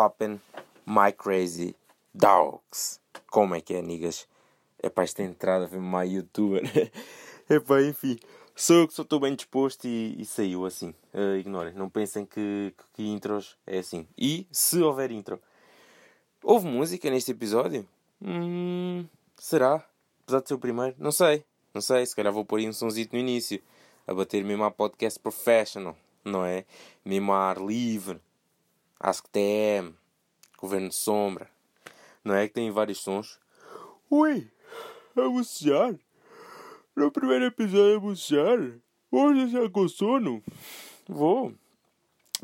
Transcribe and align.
poppin', 0.00 0.40
my 0.86 1.12
crazy 1.12 1.76
dogs? 2.14 2.98
Como 3.30 3.54
é 3.54 3.60
que 3.60 3.74
é, 3.74 3.82
niggas? 3.82 4.26
É 4.82 4.88
para 4.88 5.04
esta 5.04 5.22
entrada 5.22 5.68
foi 5.68 5.78
my 5.78 6.06
youtuber. 6.10 6.62
é 7.50 7.60
pá, 7.60 7.82
enfim. 7.84 8.18
Sou 8.56 8.76
eu 8.76 8.88
que 8.88 8.94
só 8.94 9.02
estou 9.02 9.20
bem 9.20 9.34
disposto 9.34 9.86
e, 9.86 10.16
e 10.18 10.24
saiu 10.24 10.64
assim. 10.64 10.94
Uh, 11.12 11.36
ignorem, 11.36 11.74
não 11.74 11.90
pensem 11.90 12.24
que, 12.24 12.74
que 12.94 13.06
intros 13.06 13.58
é 13.66 13.78
assim. 13.78 14.06
E 14.16 14.46
se 14.50 14.80
houver 14.80 15.10
intro, 15.10 15.38
houve 16.42 16.66
música 16.66 17.10
neste 17.10 17.32
episódio? 17.32 17.86
Hum, 18.22 19.04
será? 19.36 19.84
Apesar 20.22 20.40
de 20.40 20.48
ser 20.48 20.54
o 20.54 20.58
primeiro? 20.58 20.96
Não 20.98 21.12
sei. 21.12 21.44
Não 21.74 21.82
sei, 21.82 22.06
se 22.06 22.16
calhar 22.16 22.32
vou 22.32 22.44
pôr 22.44 22.60
aí 22.60 22.68
um 22.68 22.72
sonzito 22.72 23.14
no 23.14 23.20
início. 23.20 23.62
A 24.06 24.14
bater 24.14 24.42
mesmo 24.44 24.64
a 24.64 24.70
podcast 24.70 25.20
professional, 25.20 25.94
não 26.24 26.42
é? 26.42 26.64
Mesmo 27.04 27.32
a 27.32 27.50
ar 27.50 27.58
livre. 27.58 28.18
AskTM. 29.00 29.94
Governo 30.58 30.90
de 30.90 30.94
Sombra. 30.94 31.50
Não 32.22 32.34
é 32.34 32.46
que 32.46 32.52
tem 32.52 32.70
vários 32.70 32.98
sons? 32.98 33.40
Ui, 34.10 34.46
a 35.16 35.22
bocejar? 35.22 35.98
No 36.94 37.10
primeiro 37.10 37.46
episódio 37.46 37.96
a 37.96 38.00
bocejar? 38.00 38.58
Hoje 39.10 39.48
já 39.48 39.70
com 39.70 39.88
sono? 39.88 40.42
Vou. 41.08 41.54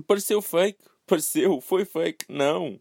Pareceu 0.07 0.41
fake. 0.41 0.83
Pareceu. 1.07 1.61
Foi 1.61 1.85
fake. 1.85 2.25
Não. 2.27 2.81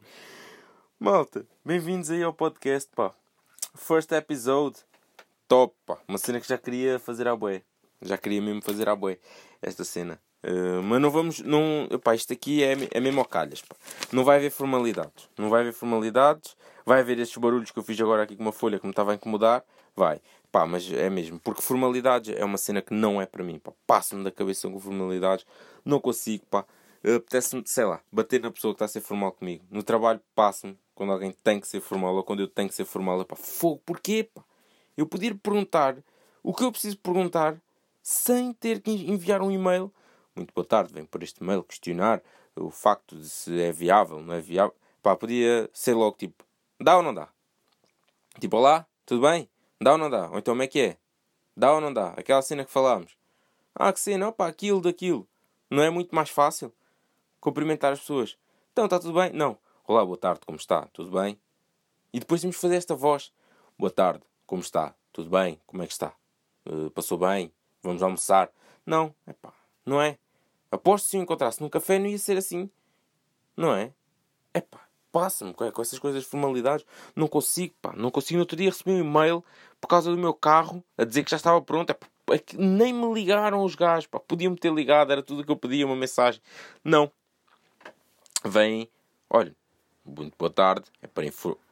Malta, 0.97 1.45
bem-vindos 1.66 2.09
aí 2.09 2.23
ao 2.23 2.33
podcast, 2.33 2.89
pá. 2.95 3.13
First 3.75 4.13
episode. 4.13 4.77
Top, 5.49 5.75
pá. 5.85 5.99
Uma 6.07 6.17
cena 6.17 6.39
que 6.39 6.47
já 6.47 6.57
queria 6.57 6.97
fazer 6.97 7.27
à 7.27 7.35
boé. 7.35 7.61
Já 8.02 8.17
queria 8.17 8.41
mesmo 8.41 8.61
fazer 8.61 8.88
à 8.88 8.95
boé. 8.95 9.19
Esta 9.61 9.83
cena. 9.83 10.17
Uh, 10.45 10.83
mas 10.83 11.01
não 11.01 11.09
vamos. 11.09 11.39
Não, 11.39 11.88
pá, 12.03 12.13
isto 12.13 12.31
aqui 12.31 12.63
é, 12.63 12.77
é 12.91 12.99
mesmo 12.99 13.19
ao 13.19 13.25
calhas. 13.25 13.61
Pá. 13.61 13.75
Não 14.11 14.23
vai 14.23 14.38
haver 14.38 14.51
formalidades. 14.51 15.27
Não 15.38 15.49
vai 15.49 15.61
haver 15.61 15.73
formalidades. 15.73 16.55
Vai 16.85 16.99
haver 16.99 17.17
estes 17.17 17.38
barulhos 17.38 17.71
que 17.71 17.79
eu 17.79 17.83
fiz 17.83 17.99
agora 17.99 18.23
aqui 18.23 18.35
com 18.35 18.43
uma 18.43 18.51
folha 18.51 18.77
que 18.77 18.85
me 18.85 18.91
estava 18.91 19.11
a 19.11 19.16
incomodar. 19.16 19.63
Vai. 19.95 20.21
Pá, 20.51 20.67
mas 20.67 20.91
é 20.91 21.09
mesmo. 21.09 21.39
Porque 21.39 21.63
formalidades 21.63 22.35
é 22.38 22.45
uma 22.45 22.57
cena 22.57 22.81
que 22.81 22.93
não 22.93 23.19
é 23.19 23.25
para 23.25 23.43
mim. 23.43 23.59
Passa-me 23.88 24.23
da 24.23 24.31
cabeça 24.31 24.69
com 24.69 24.79
formalidades. 24.79 25.45
Não 25.83 25.99
consigo, 25.99 26.45
pá. 26.45 26.63
Apetece-me, 27.03 27.63
sei 27.66 27.85
lá, 27.85 28.01
bater 28.11 28.41
na 28.41 28.51
pessoa 28.51 28.73
que 28.73 28.75
está 28.75 28.85
a 28.85 28.88
ser 28.88 29.01
formal 29.01 29.31
comigo. 29.31 29.63
No 29.69 29.83
trabalho, 29.83 30.19
passa-me 30.33 30.77
quando 30.93 31.11
alguém 31.11 31.31
tem 31.43 31.59
que 31.59 31.67
ser 31.67 31.79
formal 31.79 32.16
ou 32.16 32.23
quando 32.23 32.39
eu 32.39 32.47
tenho 32.47 32.69
que 32.69 32.75
ser 32.75 32.85
formal. 32.85 33.21
É 33.21 33.23
pá, 33.23 33.35
fogo, 33.35 33.81
porquê, 33.85 34.23
pá? 34.23 34.43
Eu 34.95 35.05
podia 35.05 35.33
perguntar 35.35 35.97
o 36.41 36.53
que 36.53 36.63
eu 36.63 36.71
preciso 36.71 36.97
perguntar 36.97 37.57
sem 38.01 38.53
ter 38.53 38.79
que 38.79 38.91
enviar 38.91 39.41
um 39.41 39.51
e-mail. 39.51 39.91
Muito 40.36 40.53
boa 40.53 40.66
tarde, 40.66 40.94
vem 40.94 41.05
por 41.05 41.23
este 41.23 41.41
e-mail 41.41 41.64
questionar 41.64 42.22
o 42.58 42.69
facto 42.69 43.16
de 43.16 43.30
se 43.30 43.61
é 43.61 43.72
viável, 43.72 44.19
não 44.19 44.33
é 44.33 44.41
viável. 44.41 44.75
Pá, 45.02 45.16
podia 45.16 45.69
ser 45.72 45.94
logo 45.94 46.17
tipo, 46.17 46.44
dá 46.78 46.97
ou 46.97 47.03
não 47.03 47.14
dá? 47.14 47.30
Tipo, 48.38 48.58
olá, 48.58 48.86
tudo 49.06 49.22
bem? 49.22 49.50
Dá 49.80 49.94
ou 49.94 49.97
não 49.97 50.09
dá? 50.09 50.30
Ou 50.30 50.38
então 50.38 50.53
como 50.53 50.63
é 50.63 50.67
que 50.67 50.80
é? 50.81 50.97
Dá 51.56 51.73
ou 51.73 51.80
não 51.80 51.94
dá? 51.94 52.09
Aquela 52.17 52.41
cena 52.41 52.66
que 52.66 52.72
falámos. 52.72 53.17
Ah, 53.73 53.94
que 53.94 54.00
cena, 54.00 54.28
opa, 54.28 54.45
aquilo, 54.45 54.81
daquilo. 54.81 55.25
Não 55.69 55.81
é 55.81 55.89
muito 55.89 56.13
mais 56.13 56.30
fácil? 56.30 56.73
Cumprimentar 57.39 57.94
as 57.94 58.00
pessoas. 58.02 58.38
Então, 58.73 58.86
está 58.86 59.00
tudo 59.00 59.13
bem? 59.13 59.31
Não. 59.31 59.58
Olá, 59.88 60.03
boa 60.03 60.17
tarde, 60.17 60.41
como 60.45 60.58
está? 60.58 60.86
Tudo 60.88 61.11
bem? 61.11 61.39
E 62.11 62.19
depois 62.19 62.41
temos 62.41 62.58
que 62.58 62.61
fazer 62.61 62.75
esta 62.75 62.94
voz. 62.94 63.31
Boa 63.80 63.91
tarde, 63.91 64.22
como 64.45 64.61
está? 64.61 64.94
Tudo 65.13 65.30
bem? 65.30 65.61
Como 65.66 65.81
é 65.81 65.88
que 65.88 65.94
está? 65.94 66.13
Uh, 66.66 66.89
passou 66.91 67.17
bem? 67.17 67.53
Vamos 67.81 68.03
almoçar? 68.03 68.52
Não, 68.86 69.16
é 69.25 69.31
pá, 69.31 69.53
não 69.86 70.02
é? 70.02 70.17
Aposto 70.76 71.08
se 71.08 71.18
eu 71.18 71.22
encontrasse 71.22 71.62
num 71.62 71.69
café 71.69 71.97
não 71.97 72.08
ia 72.08 72.18
ser 72.18 72.38
assim. 72.38 72.69
Não 73.56 73.74
é? 73.74 73.94
É 74.53 74.62
pá, 74.62 74.86
passa-me 75.12 75.53
com, 75.53 75.69
com 75.72 75.81
essas 75.81 75.97
coisas 75.97 76.24
de 76.24 76.30
formalidades. 76.30 76.86
Não 77.16 77.28
consigo, 77.28 77.74
pá, 77.81 77.94
não 77.96 78.12
consigo. 78.12 78.38
No 78.38 78.41
outro 78.41 78.58
dia 78.58 78.69
recebi 78.69 78.91
um 78.91 79.00
e-mail 79.00 79.44
por 79.80 79.88
causa 79.88 80.12
do 80.12 80.18
meu 80.18 80.34
carro 80.34 80.84
a 80.97 81.06
dizer 81.06 81.24
que 81.24 81.31
já 81.31 81.38
estava 81.38 81.62
pronto. 81.62 81.91
É, 81.91 81.97
é 82.34 82.38
que 82.38 82.58
nem 82.58 82.94
me 82.94 83.14
ligaram 83.14 83.64
os 83.64 83.75
gajos, 83.75 84.08
pá. 84.08 84.19
Podiam-me 84.19 84.58
ter 84.58 84.74
ligado, 84.74 85.12
era 85.12 85.24
tudo 85.24 85.41
o 85.41 85.46
que 85.46 85.52
eu 85.52 85.56
pedia, 85.56 85.85
uma 85.85 85.96
mensagem. 85.96 86.41
Não. 86.84 87.09
Vem, 88.44 88.90
olha, 89.30 89.56
muito 90.06 90.35
boa 90.38 90.52
tarde. 90.52 90.85
É 91.02 91.08
para 91.08 91.25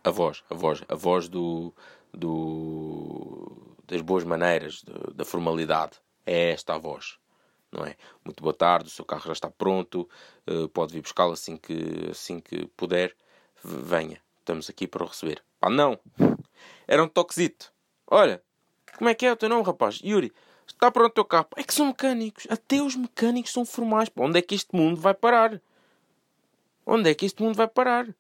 a 0.04 0.12
voz, 0.12 0.44
a 0.50 0.56
voz, 0.56 0.84
a 0.88 0.96
voz 0.96 1.28
do, 1.28 1.74
do 2.14 3.52
das 3.86 4.02
boas 4.02 4.24
maneiras, 4.24 4.82
de, 4.82 5.14
da 5.14 5.26
formalidade. 5.26 6.00
É 6.26 6.52
esta 6.52 6.76
a 6.76 6.78
voz, 6.78 7.18
não 7.74 7.86
é? 7.86 7.96
Muito 8.24 8.42
boa 8.44 8.54
tarde, 8.54 8.88
o 8.88 8.92
seu 8.92 9.04
carro 9.04 9.26
já 9.26 9.34
está 9.34 9.50
pronto, 9.50 10.08
uh, 10.48 10.70
pode 10.70 10.94
vir 10.94 11.02
buscá-lo 11.02 11.34
assim 11.34 11.58
que, 11.58 12.10
assim 12.12 12.40
que 12.40 12.68
puder. 12.78 13.16
Venha, 13.64 14.22
estamos 14.40 14.70
aqui 14.70 14.88
para 14.88 15.04
o 15.04 15.08
receber. 15.08 15.44
Pá, 15.60 15.70
não! 15.70 16.00
Era 16.88 17.04
um 17.04 17.08
toquezito. 17.08 17.74
Olha, 18.08 18.44
como 18.98 19.10
é 19.10 19.16
que 19.16 19.26
é 19.26 19.32
o 19.32 19.36
teu 19.36 19.50
nome, 19.50 19.64
rapaz? 19.64 20.00
Yuri, 20.04 20.32
está 20.68 20.92
pronto 20.92 21.12
o 21.12 21.16
teu 21.16 21.26
carro. 21.26 21.48
É 21.56 21.64
que 21.64 21.74
são 21.74 21.88
mecânicos. 21.88 22.46
Até 22.50 22.82
os 22.82 22.96
mecânicos 22.96 23.52
são 23.52 23.66
formais. 23.66 24.10
Pá, 24.10 24.24
onde 24.24 24.38
é 24.38 24.42
que 24.42 24.54
este 24.54 24.76
mundo 24.76 25.00
vai 25.00 25.14
parar? 25.14 25.62
Onde 26.86 27.10
é 27.10 27.16
que 27.16 27.26
este 27.26 27.42
mundo 27.42 27.56
vai 27.56 27.68
parar? 27.68 28.14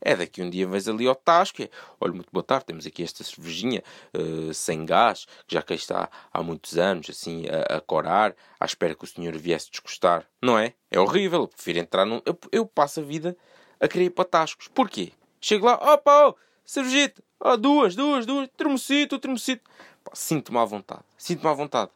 É 0.00 0.16
daqui 0.16 0.42
um 0.42 0.48
dia 0.48 0.66
vais 0.66 0.88
ali 0.88 1.06
ao 1.06 1.14
Tasco. 1.14 1.62
É, 1.62 1.68
Olha, 2.00 2.12
muito 2.12 2.28
boa 2.32 2.42
tarde, 2.42 2.66
temos 2.66 2.86
aqui 2.86 3.02
esta 3.02 3.22
cervejinha 3.22 3.82
uh, 4.14 4.54
sem 4.54 4.84
gás, 4.86 5.26
que 5.46 5.54
já 5.54 5.62
cá 5.62 5.74
está 5.74 6.08
há 6.32 6.42
muitos 6.42 6.78
anos, 6.78 7.10
assim, 7.10 7.44
a, 7.48 7.76
a 7.76 7.80
corar, 7.80 8.34
à 8.58 8.64
espera 8.64 8.94
que 8.94 9.04
o 9.04 9.06
senhor 9.06 9.36
viesse 9.36 9.70
desgostar. 9.70 10.26
Não 10.40 10.58
é? 10.58 10.74
É 10.90 10.98
horrível. 10.98 11.42
Eu 11.42 11.48
prefiro 11.48 11.78
entrar 11.78 12.04
num. 12.04 12.20
Eu, 12.24 12.38
eu 12.50 12.66
passo 12.66 13.00
a 13.00 13.02
vida 13.02 13.36
a 13.78 13.88
querer 13.88 14.04
ir 14.06 14.10
para 14.10 14.24
Tascos. 14.24 14.68
Porquê? 14.68 15.12
Chego 15.40 15.66
lá, 15.66 15.74
opa, 15.74 16.28
oh, 16.28 16.34
cervejita, 16.64 17.22
oh, 17.40 17.56
duas, 17.56 17.96
duas, 17.96 18.26
duas, 18.26 18.48
termocito, 18.56 19.18
termocito. 19.18 19.68
Sinto-me 20.12 20.58
à 20.58 20.64
vontade. 20.64 21.02
Sinto-me 21.16 21.48
à 21.48 21.54
vontade. 21.54 21.90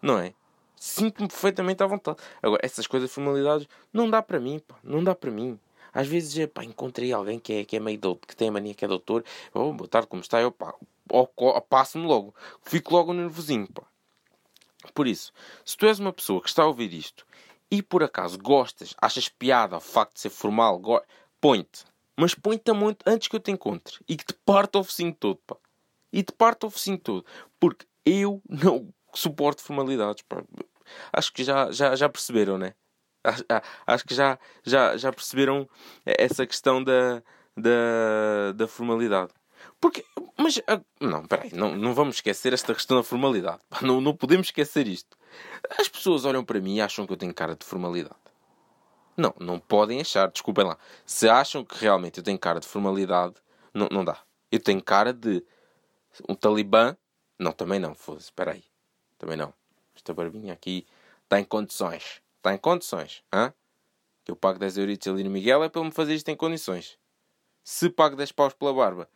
Não 0.00 0.18
é? 0.18 0.32
Sinto-me 0.76 1.28
perfeitamente 1.28 1.82
à 1.82 1.86
vontade. 1.86 2.18
Agora, 2.42 2.60
essas 2.64 2.86
coisas, 2.86 3.10
formalidades, 3.10 3.68
não 3.92 4.08
dá 4.08 4.22
para 4.22 4.40
mim, 4.40 4.60
pá. 4.60 4.76
Não 4.82 5.02
dá 5.02 5.14
para 5.14 5.30
mim. 5.30 5.58
Às 5.92 6.06
vezes, 6.06 6.46
pá, 6.46 6.64
encontrei 6.64 7.12
alguém 7.12 7.38
que 7.38 7.52
é, 7.52 7.64
que 7.64 7.76
é 7.76 7.80
meio 7.80 7.98
doutor, 7.98 8.26
que 8.26 8.36
tem 8.36 8.48
a 8.48 8.52
mania 8.52 8.74
que 8.74 8.84
é 8.84 8.88
doutor. 8.88 9.24
Oh, 9.52 9.72
boa 9.72 9.88
tarde, 9.88 10.08
como 10.08 10.22
está? 10.22 10.40
Eu, 10.40 10.54
passo-me 11.68 12.06
logo. 12.06 12.34
Fico 12.62 12.94
logo 12.94 13.12
nervosinho, 13.12 13.66
pá. 13.72 13.82
Por 14.94 15.06
isso, 15.06 15.32
se 15.64 15.76
tu 15.76 15.86
és 15.86 15.98
uma 15.98 16.12
pessoa 16.12 16.40
que 16.40 16.48
está 16.48 16.62
a 16.62 16.66
ouvir 16.66 16.92
isto 16.92 17.26
e 17.70 17.82
por 17.82 18.02
acaso 18.02 18.38
gostas, 18.38 18.94
achas 19.00 19.28
piada 19.28 19.74
ao 19.74 19.80
facto 19.80 20.14
de 20.14 20.20
ser 20.20 20.30
formal, 20.30 20.80
põe-te. 21.40 21.84
Mas 22.16 22.34
põe-te 22.34 22.72
muito 22.72 23.02
antes 23.06 23.28
que 23.28 23.36
eu 23.36 23.40
te 23.40 23.50
encontre 23.50 23.98
e 24.08 24.16
que 24.16 24.24
te 24.24 24.34
parte 24.44 24.76
o 24.76 24.84
focinho 24.84 25.14
todo, 25.14 25.38
pá. 25.46 25.56
E 26.12 26.22
te 26.22 26.32
parte 26.32 26.66
o 26.66 26.70
focinho 26.70 26.98
todo. 26.98 27.24
Porque 27.58 27.86
eu 28.04 28.42
não 28.48 28.92
suporto 29.14 29.62
formalidades, 29.62 30.22
pá. 30.28 30.42
Acho 31.12 31.32
que 31.32 31.44
já, 31.44 31.70
já, 31.70 31.94
já 31.94 32.08
perceberam, 32.08 32.58
né? 32.58 32.74
Acho 33.86 34.04
que 34.04 34.14
já, 34.14 34.38
já, 34.64 34.96
já 34.96 35.12
perceberam 35.12 35.68
essa 36.04 36.46
questão 36.46 36.82
da, 36.82 37.22
da, 37.56 38.52
da 38.54 38.66
formalidade. 38.68 39.32
Porque, 39.80 40.04
mas, 40.38 40.60
ah, 40.66 40.80
não, 41.00 41.26
peraí, 41.26 41.50
não, 41.52 41.76
não 41.76 41.94
vamos 41.94 42.16
esquecer 42.16 42.52
esta 42.52 42.74
questão 42.74 42.96
da 42.96 43.02
formalidade. 43.02 43.60
Não, 43.82 44.00
não 44.00 44.14
podemos 44.14 44.48
esquecer 44.48 44.86
isto. 44.86 45.16
As 45.78 45.88
pessoas 45.88 46.24
olham 46.24 46.44
para 46.44 46.60
mim 46.60 46.76
e 46.76 46.80
acham 46.80 47.06
que 47.06 47.12
eu 47.12 47.16
tenho 47.16 47.32
cara 47.32 47.54
de 47.54 47.64
formalidade. 47.64 48.14
Não, 49.16 49.34
não 49.38 49.58
podem 49.58 50.00
achar, 50.00 50.30
desculpem 50.30 50.64
lá. 50.64 50.78
Se 51.04 51.28
acham 51.28 51.64
que 51.64 51.76
realmente 51.78 52.18
eu 52.18 52.24
tenho 52.24 52.38
cara 52.38 52.60
de 52.60 52.66
formalidade, 52.66 53.34
não, 53.72 53.88
não 53.90 54.04
dá. 54.04 54.18
Eu 54.50 54.60
tenho 54.60 54.82
cara 54.82 55.12
de 55.12 55.44
um 56.28 56.34
talibã. 56.34 56.96
Não, 57.38 57.52
também 57.52 57.78
não, 57.78 57.94
foda-se, 57.94 58.26
espera 58.26 58.52
aí. 58.52 58.64
Também 59.18 59.36
não. 59.36 59.52
Esta 59.94 60.12
barbinha 60.14 60.52
aqui 60.52 60.86
está 61.24 61.38
em 61.38 61.44
condições. 61.44 62.19
Está 62.40 62.54
em 62.54 62.58
condições. 62.58 63.22
Hã? 63.30 63.52
Que 64.24 64.32
eu 64.32 64.36
pago 64.36 64.58
10 64.58 64.78
euritos 64.78 65.06
ali 65.06 65.22
no 65.22 65.30
Miguel 65.30 65.62
é 65.62 65.68
para 65.68 65.82
ele 65.82 65.90
me 65.90 65.94
fazer 65.94 66.14
isto 66.14 66.28
em 66.30 66.36
condições. 66.36 66.98
Se 67.62 67.90
pago 67.90 68.16
10 68.16 68.32
paus 68.32 68.54
pela 68.54 68.72
barba. 68.72 69.10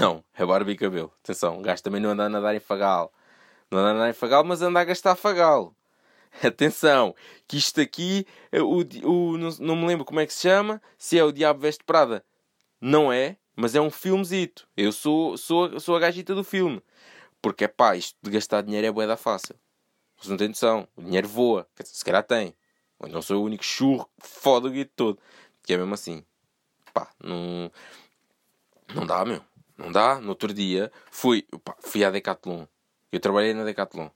Não, 0.00 0.24
é 0.34 0.44
barba 0.44 0.72
e 0.72 0.76
cabelo. 0.76 1.12
Atenção, 1.22 1.60
o 1.60 1.62
gajo 1.62 1.80
também 1.80 2.00
não 2.00 2.10
anda 2.10 2.24
a 2.24 2.28
nadar 2.28 2.56
em 2.56 2.60
fagal. 2.60 3.12
Não 3.70 3.78
anda 3.78 3.90
a 3.90 3.94
nadar 3.94 4.10
em 4.10 4.14
fagal, 4.14 4.42
mas 4.42 4.62
anda 4.62 4.80
a 4.80 4.84
gastar 4.84 5.14
fagal. 5.14 5.76
Atenção, 6.42 7.14
que 7.46 7.56
isto 7.56 7.80
aqui, 7.80 8.26
eh, 8.50 8.60
o, 8.60 8.80
o, 9.04 9.38
não, 9.38 9.50
não 9.60 9.76
me 9.76 9.86
lembro 9.86 10.04
como 10.04 10.18
é 10.18 10.26
que 10.26 10.34
se 10.34 10.42
chama, 10.42 10.82
se 10.98 11.16
é 11.16 11.22
o 11.22 11.30
Diabo 11.30 11.60
Veste 11.60 11.84
Prada. 11.84 12.24
Não 12.80 13.12
é, 13.12 13.36
mas 13.54 13.76
é 13.76 13.80
um 13.80 13.92
filmezito. 13.92 14.66
Eu 14.76 14.90
sou, 14.90 15.38
sou, 15.38 15.78
sou 15.78 15.94
a 15.94 16.00
gajita 16.00 16.34
do 16.34 16.42
filme. 16.42 16.82
Porque 17.40 17.62
é 17.62 17.68
pá, 17.68 17.94
isto 17.96 18.18
de 18.20 18.30
gastar 18.32 18.62
dinheiro 18.62 18.88
é 18.88 18.90
boeda 18.90 19.16
fácil. 19.16 19.54
Vocês 20.16 20.30
não 20.30 20.36
têm 20.36 20.48
noção. 20.48 20.88
O 20.96 21.02
dinheiro 21.02 21.28
voa. 21.28 21.66
Se 21.84 22.04
calhar 22.04 22.22
tem. 22.22 22.54
Ou 22.98 23.08
não 23.08 23.20
sou 23.20 23.40
o 23.40 23.44
único 23.44 23.64
churro 23.64 24.08
foda 24.18 24.68
o 24.68 24.70
guito 24.70 24.92
todo. 24.96 25.18
Que 25.62 25.74
é 25.74 25.76
mesmo 25.76 25.94
assim. 25.94 26.24
Pá, 26.94 27.10
não. 27.22 27.70
Não 28.94 29.06
dá, 29.06 29.24
meu. 29.24 29.42
Não 29.76 29.92
dá. 29.92 30.20
No 30.20 30.30
outro 30.30 30.52
dia 30.54 30.90
fui, 31.10 31.42
pá, 31.64 31.76
fui 31.80 32.04
à 32.04 32.10
Decathlon. 32.10 32.66
Eu 33.12 33.20
trabalhei 33.20 33.52
na 33.52 33.64
Decathlon. 33.64 34.08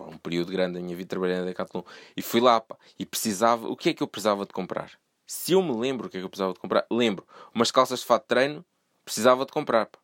um 0.00 0.18
período 0.18 0.52
grande 0.52 0.74
da 0.74 0.80
minha 0.80 0.96
vida 0.96 1.08
trabalhei 1.08 1.38
na 1.38 1.44
Decathlon. 1.44 1.82
E 2.16 2.22
fui 2.22 2.40
lá, 2.40 2.60
pá. 2.60 2.76
E 2.98 3.04
precisava. 3.04 3.68
O 3.68 3.76
que 3.76 3.90
é 3.90 3.94
que 3.94 4.02
eu 4.02 4.08
precisava 4.08 4.46
de 4.46 4.52
comprar? 4.52 4.92
Se 5.26 5.52
eu 5.52 5.62
me 5.62 5.74
lembro 5.74 6.06
o 6.06 6.10
que 6.10 6.18
é 6.18 6.20
que 6.20 6.26
eu 6.26 6.30
precisava 6.30 6.52
de 6.52 6.60
comprar, 6.60 6.86
lembro. 6.90 7.26
Umas 7.54 7.70
calças 7.70 8.00
de 8.00 8.06
fato 8.06 8.22
de 8.22 8.28
treino, 8.28 8.64
precisava 9.04 9.44
de 9.44 9.52
comprar. 9.52 9.86
Pá. 9.86 9.98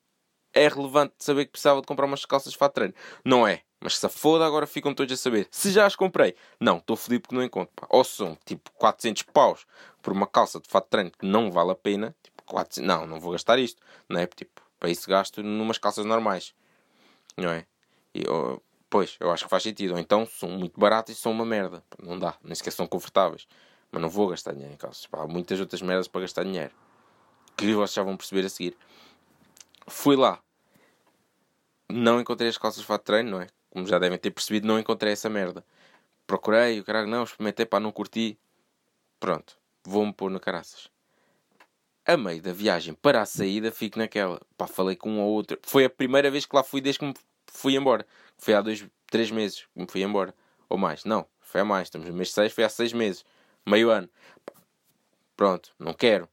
É 0.58 0.66
relevante 0.66 1.14
saber 1.20 1.44
que 1.44 1.52
precisava 1.52 1.80
de 1.80 1.86
comprar 1.86 2.04
umas 2.04 2.24
calças 2.24 2.52
de 2.52 2.58
fato 2.58 2.72
treino. 2.72 2.92
Não 3.24 3.46
é. 3.46 3.62
Mas 3.80 3.96
se 3.96 4.04
a 4.04 4.08
foda, 4.08 4.44
agora 4.44 4.66
ficam 4.66 4.92
todos 4.92 5.12
a 5.12 5.16
saber. 5.16 5.46
Se 5.52 5.70
já 5.70 5.86
as 5.86 5.94
comprei. 5.94 6.34
Não, 6.58 6.78
estou 6.78 6.96
fodido 6.96 7.22
porque 7.22 7.36
não 7.36 7.44
encontro. 7.44 7.72
Pá. 7.76 7.86
Ou 7.90 8.02
são 8.02 8.36
tipo 8.44 8.72
400 8.72 9.22
paus 9.22 9.64
por 10.02 10.12
uma 10.12 10.26
calça 10.26 10.58
de 10.58 10.68
fato 10.68 10.88
treino 10.88 11.12
que 11.12 11.24
não 11.24 11.52
vale 11.52 11.70
a 11.70 11.76
pena. 11.76 12.12
Tipo, 12.24 12.42
400... 12.42 12.88
Não, 12.88 13.06
não 13.06 13.20
vou 13.20 13.30
gastar 13.30 13.56
isto. 13.60 13.80
Não 14.08 14.18
é? 14.18 14.26
Tipo, 14.26 14.60
para 14.80 14.90
isso 14.90 15.08
gasto 15.08 15.44
numas 15.44 15.78
calças 15.78 16.04
normais. 16.04 16.52
Não 17.36 17.50
é? 17.50 17.64
E, 18.12 18.24
pois, 18.90 19.16
eu 19.20 19.30
acho 19.30 19.44
que 19.44 19.50
faz 19.50 19.62
sentido. 19.62 19.92
Ou 19.92 20.00
então 20.00 20.26
são 20.26 20.48
muito 20.48 20.80
baratas 20.80 21.16
e 21.16 21.20
são 21.20 21.30
uma 21.30 21.46
merda. 21.46 21.84
Não 22.02 22.18
dá. 22.18 22.34
Nem 22.42 22.56
sequer 22.56 22.72
são 22.72 22.88
confortáveis. 22.88 23.46
Mas 23.92 24.02
não 24.02 24.08
vou 24.08 24.26
gastar 24.26 24.54
dinheiro 24.54 24.74
em 24.74 24.76
calças. 24.76 25.06
Pá, 25.06 25.22
há 25.22 25.26
muitas 25.28 25.60
outras 25.60 25.80
merdas 25.82 26.08
para 26.08 26.22
gastar 26.22 26.42
dinheiro. 26.42 26.72
Que 27.56 27.72
vocês 27.74 27.94
já 27.94 28.02
vão 28.02 28.16
perceber 28.16 28.44
a 28.44 28.48
seguir. 28.48 28.76
Fui 29.86 30.16
lá. 30.16 30.40
Não 31.90 32.20
encontrei 32.20 32.48
as 32.48 32.58
calças 32.58 32.80
de 32.80 32.86
fato 32.86 33.02
de 33.02 33.06
treino, 33.06 33.30
não 33.30 33.40
é? 33.40 33.48
como 33.70 33.86
já 33.86 33.98
devem 33.98 34.18
ter 34.18 34.30
percebido, 34.30 34.66
não 34.66 34.78
encontrei 34.78 35.12
essa 35.12 35.28
merda. 35.28 35.64
Procurei, 36.26 36.80
o 36.80 36.84
caralho, 36.84 37.08
não, 37.08 37.24
experimentei, 37.24 37.64
pá, 37.66 37.80
não 37.80 37.92
curti. 37.92 38.38
Pronto, 39.20 39.56
vou-me 39.84 40.12
pôr 40.12 40.30
no 40.30 40.40
caraças. 40.40 40.88
A 42.04 42.16
meio 42.16 42.40
da 42.40 42.52
viagem 42.52 42.94
para 42.94 43.22
a 43.22 43.26
saída, 43.26 43.70
fico 43.70 43.98
naquela. 43.98 44.40
Pá, 44.56 44.66
falei 44.66 44.96
com 44.96 45.10
um 45.10 45.20
ou 45.20 45.30
outro. 45.30 45.58
Foi 45.62 45.84
a 45.84 45.90
primeira 45.90 46.30
vez 46.30 46.46
que 46.46 46.56
lá 46.56 46.62
fui 46.62 46.80
desde 46.80 46.98
que 46.98 47.04
me 47.04 47.14
fui 47.46 47.76
embora. 47.76 48.06
Foi 48.38 48.54
há 48.54 48.62
dois, 48.62 48.86
três 49.10 49.30
meses 49.30 49.66
que 49.74 49.80
me 49.80 49.86
fui 49.88 50.02
embora. 50.02 50.34
Ou 50.68 50.78
mais. 50.78 51.04
Não, 51.04 51.26
foi 51.40 51.60
há 51.60 51.64
mais. 51.64 51.88
Estamos 51.88 52.08
no 52.08 52.14
mês 52.14 52.32
6, 52.32 52.52
foi 52.52 52.64
há 52.64 52.68
seis 52.68 52.92
meses. 52.92 53.24
Meio 53.66 53.90
ano. 53.90 54.08
Pronto, 55.36 55.74
não 55.78 55.92
quero. 55.92 56.28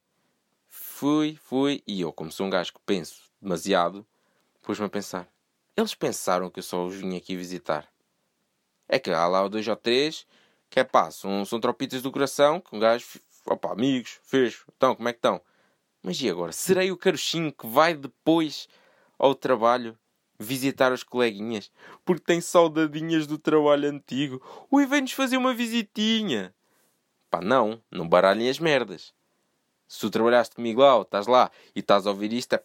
Fui, 0.67 1.37
fui. 1.41 1.83
E 1.85 2.01
eu, 2.01 2.13
como 2.13 2.31
sou 2.31 2.47
um 2.47 2.49
gajo 2.49 2.73
que 2.73 2.79
penso 2.85 3.23
demasiado, 3.41 4.05
pus-me 4.61 4.85
a 4.85 4.89
pensar. 4.89 5.34
Eles 5.77 5.93
pensaram 5.93 6.49
que 6.49 6.59
eu 6.59 6.63
só 6.63 6.85
os 6.85 6.95
vim 6.95 7.17
aqui 7.17 7.35
visitar. 7.35 7.87
É 8.87 8.97
que 8.97 9.11
há 9.11 9.27
lá 9.27 9.47
dois 9.47 9.67
ou 9.67 9.75
três 9.75 10.25
que 10.69 10.79
é 10.79 10.83
pá, 10.83 11.11
são, 11.11 11.45
são 11.45 11.59
tropitas 11.59 12.01
do 12.01 12.11
coração, 12.11 12.59
que 12.59 12.75
um 12.75 12.79
gajo, 12.79 13.05
opá, 13.45 13.71
amigos, 13.71 14.19
fecho, 14.23 14.65
então, 14.75 14.95
como 14.95 15.07
é 15.07 15.13
que 15.13 15.19
estão? 15.19 15.39
Mas 16.01 16.19
e 16.21 16.29
agora? 16.29 16.51
Serei 16.51 16.91
o 16.91 16.97
caruchinho 16.97 17.51
que 17.51 17.65
vai 17.65 17.93
depois 17.93 18.67
ao 19.17 19.33
trabalho 19.33 19.97
visitar 20.37 20.91
os 20.91 21.01
coleguinhas 21.01 21.71
porque 22.03 22.25
tem 22.25 22.41
saudadinhas 22.41 23.25
do 23.25 23.37
trabalho 23.37 23.89
antigo? 23.89 24.41
Ui, 24.71 24.85
vem-nos 24.85 25.13
fazer 25.13 25.37
uma 25.37 25.53
visitinha. 25.53 26.53
Pá, 27.29 27.41
não, 27.41 27.81
não 27.89 28.07
baralhem 28.07 28.49
as 28.49 28.59
merdas. 28.59 29.13
Se 29.87 29.99
tu 29.99 30.09
trabalhaste 30.09 30.55
comigo 30.55 30.81
lá, 30.81 30.95
ou 30.95 31.03
estás 31.03 31.27
lá 31.27 31.51
e 31.75 31.79
estás 31.79 32.05
a 32.05 32.09
ouvir 32.09 32.33
isto, 32.33 32.53
é... 32.53 32.63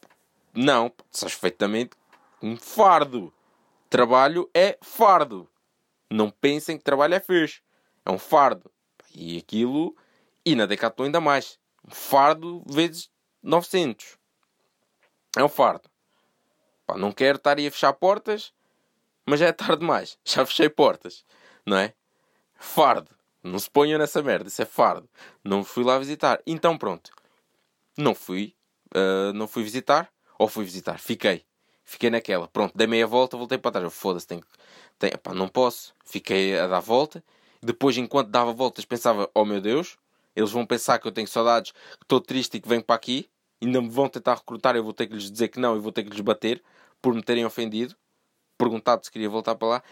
não, 0.55 0.93
sabes 1.11 1.35
perfeitamente 1.35 2.00
um 2.43 2.57
fardo. 2.57 3.33
Trabalho 3.89 4.49
é 4.55 4.79
fardo. 4.81 5.49
Não 6.11 6.31
pensem 6.31 6.79
que 6.79 6.85
trabalho 6.85 7.15
é 7.15 7.21
fixe. 7.21 7.61
É 8.05 8.11
um 8.11 8.19
fardo. 8.19 8.71
E 9.15 9.39
aquilo. 9.39 9.97
E 10.45 10.55
na 10.55 10.67
Decathlon 10.67 11.07
ainda 11.07 11.21
mais. 11.21 11.59
Um 11.87 11.91
fardo 11.91 12.63
vezes 12.67 13.11
900. 13.43 14.19
É 15.37 15.45
um 15.45 15.49
fardo. 15.49 15.89
Pá, 16.87 16.97
não 16.97 17.13
quero 17.13 17.37
estar 17.37 17.59
aí 17.59 17.67
a 17.67 17.71
fechar 17.71 17.93
portas, 17.93 18.53
mas 19.25 19.39
já 19.41 19.47
é 19.47 19.53
tarde 19.53 19.79
demais. 19.79 20.19
Já 20.25 20.45
fechei 20.45 20.69
portas. 20.69 21.25
Não 21.65 21.77
é? 21.77 21.95
Fardo. 22.55 23.11
Não 23.43 23.59
se 23.59 23.71
ponham 23.71 23.99
nessa 23.99 24.23
merda. 24.23 24.49
Isso 24.49 24.61
é 24.61 24.65
fardo. 24.65 25.09
Não 25.45 25.65
fui 25.65 25.85
lá 25.85 25.99
visitar. 25.99 26.41
Então 26.47 26.77
pronto. 26.77 27.13
Não 27.97 28.15
fui. 28.15 28.55
Uh, 28.95 29.33
não 29.33 29.47
fui 29.47 29.63
visitar. 29.63 30.13
Ou 30.39 30.49
fui 30.49 30.65
visitar. 30.65 30.99
Fiquei. 30.99 31.47
Fiquei 31.91 32.09
naquela. 32.09 32.47
Pronto, 32.47 32.73
dei 32.79 32.87
meia 32.87 33.05
volta, 33.05 33.37
voltei 33.37 33.59
para 33.59 33.73
trás. 33.73 33.93
Foda-se, 33.93 34.25
tenho, 34.25 34.45
tenho, 34.97 35.19
pá, 35.19 35.35
não 35.35 35.49
posso. 35.49 35.93
Fiquei 36.05 36.57
a 36.57 36.69
dar 36.69 36.79
volta. 36.79 37.23
Depois, 37.61 37.97
enquanto 37.99 38.29
dava 38.29 38.53
voltas, 38.53 38.85
pensava: 38.85 39.29
Oh 39.35 39.45
meu 39.45 39.61
Deus, 39.61 39.99
eles 40.37 40.53
vão 40.53 40.65
pensar 40.65 41.01
que 41.01 41.09
eu 41.09 41.11
tenho 41.11 41.27
saudades, 41.27 41.73
que 41.73 42.05
estou 42.05 42.21
triste 42.21 42.57
e 42.57 42.61
que 42.61 42.69
venho 42.69 42.85
para 42.85 42.95
aqui. 42.95 43.29
Ainda 43.61 43.83
me 43.83 43.89
vão 43.89 44.09
tentar 44.09 44.37
recrutar. 44.37 44.77
Eu 44.77 44.85
vou 44.85 44.93
ter 44.93 45.09
que 45.09 45.15
lhes 45.15 45.29
dizer 45.29 45.49
que 45.49 45.59
não 45.59 45.77
e 45.77 45.81
vou 45.81 45.91
ter 45.91 46.05
que 46.05 46.11
lhes 46.11 46.21
bater 46.21 46.63
por 47.03 47.13
me 47.13 47.25
terem 47.25 47.45
ofendido. 47.45 47.97
Perguntado 48.57 49.05
se 49.05 49.11
queria 49.11 49.29
voltar 49.29 49.57
para 49.57 49.69
lá. 49.69 49.83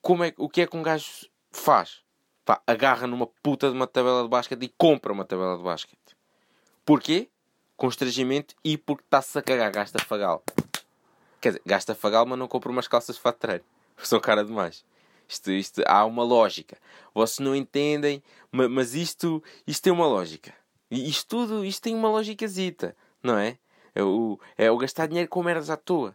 Como 0.00 0.24
é, 0.24 0.32
o 0.38 0.48
que 0.48 0.62
é 0.62 0.66
que 0.66 0.74
um 0.74 0.82
gajo 0.82 1.28
faz? 1.52 1.98
Pá, 2.46 2.62
agarra 2.66 3.06
numa 3.06 3.26
puta 3.26 3.68
de 3.68 3.76
uma 3.76 3.86
tabela 3.86 4.22
de 4.22 4.28
basquete 4.30 4.62
e 4.62 4.72
compra 4.78 5.12
uma 5.12 5.26
tabela 5.26 5.58
de 5.58 5.62
basquete. 5.62 6.16
Porquê? 6.82 7.28
Constrangimento 7.80 8.54
e 8.62 8.76
porque 8.76 9.02
está-se 9.04 9.38
a 9.38 9.42
cagar, 9.42 9.72
gasta 9.72 9.98
fagal. 9.98 10.44
Quer 11.40 11.48
dizer, 11.48 11.62
gasta 11.64 11.94
fagal, 11.94 12.26
mas 12.26 12.38
não 12.38 12.46
compra 12.46 12.70
umas 12.70 12.86
calças 12.86 13.16
de 13.16 13.22
fato 13.22 13.38
treino. 13.38 13.64
São 13.96 14.20
cara 14.20 14.44
demais. 14.44 14.84
Isto, 15.26 15.50
isto, 15.50 15.82
há 15.86 16.04
uma 16.04 16.22
lógica. 16.22 16.76
Vocês 17.14 17.38
não 17.38 17.56
entendem, 17.56 18.22
mas 18.52 18.94
isto, 18.94 19.42
isto 19.66 19.82
tem 19.82 19.92
uma 19.94 20.06
lógica. 20.06 20.52
E 20.90 21.08
isto 21.08 21.26
tudo, 21.26 21.64
isto 21.64 21.82
tem 21.82 21.94
uma 21.94 22.10
lógicazita, 22.10 22.94
não 23.22 23.38
é? 23.38 23.56
É 23.94 24.02
o, 24.02 24.38
é 24.58 24.70
o 24.70 24.76
gastar 24.76 25.06
dinheiro 25.06 25.30
com 25.30 25.42
merdas 25.42 25.70
à 25.70 25.76
toa. 25.76 26.14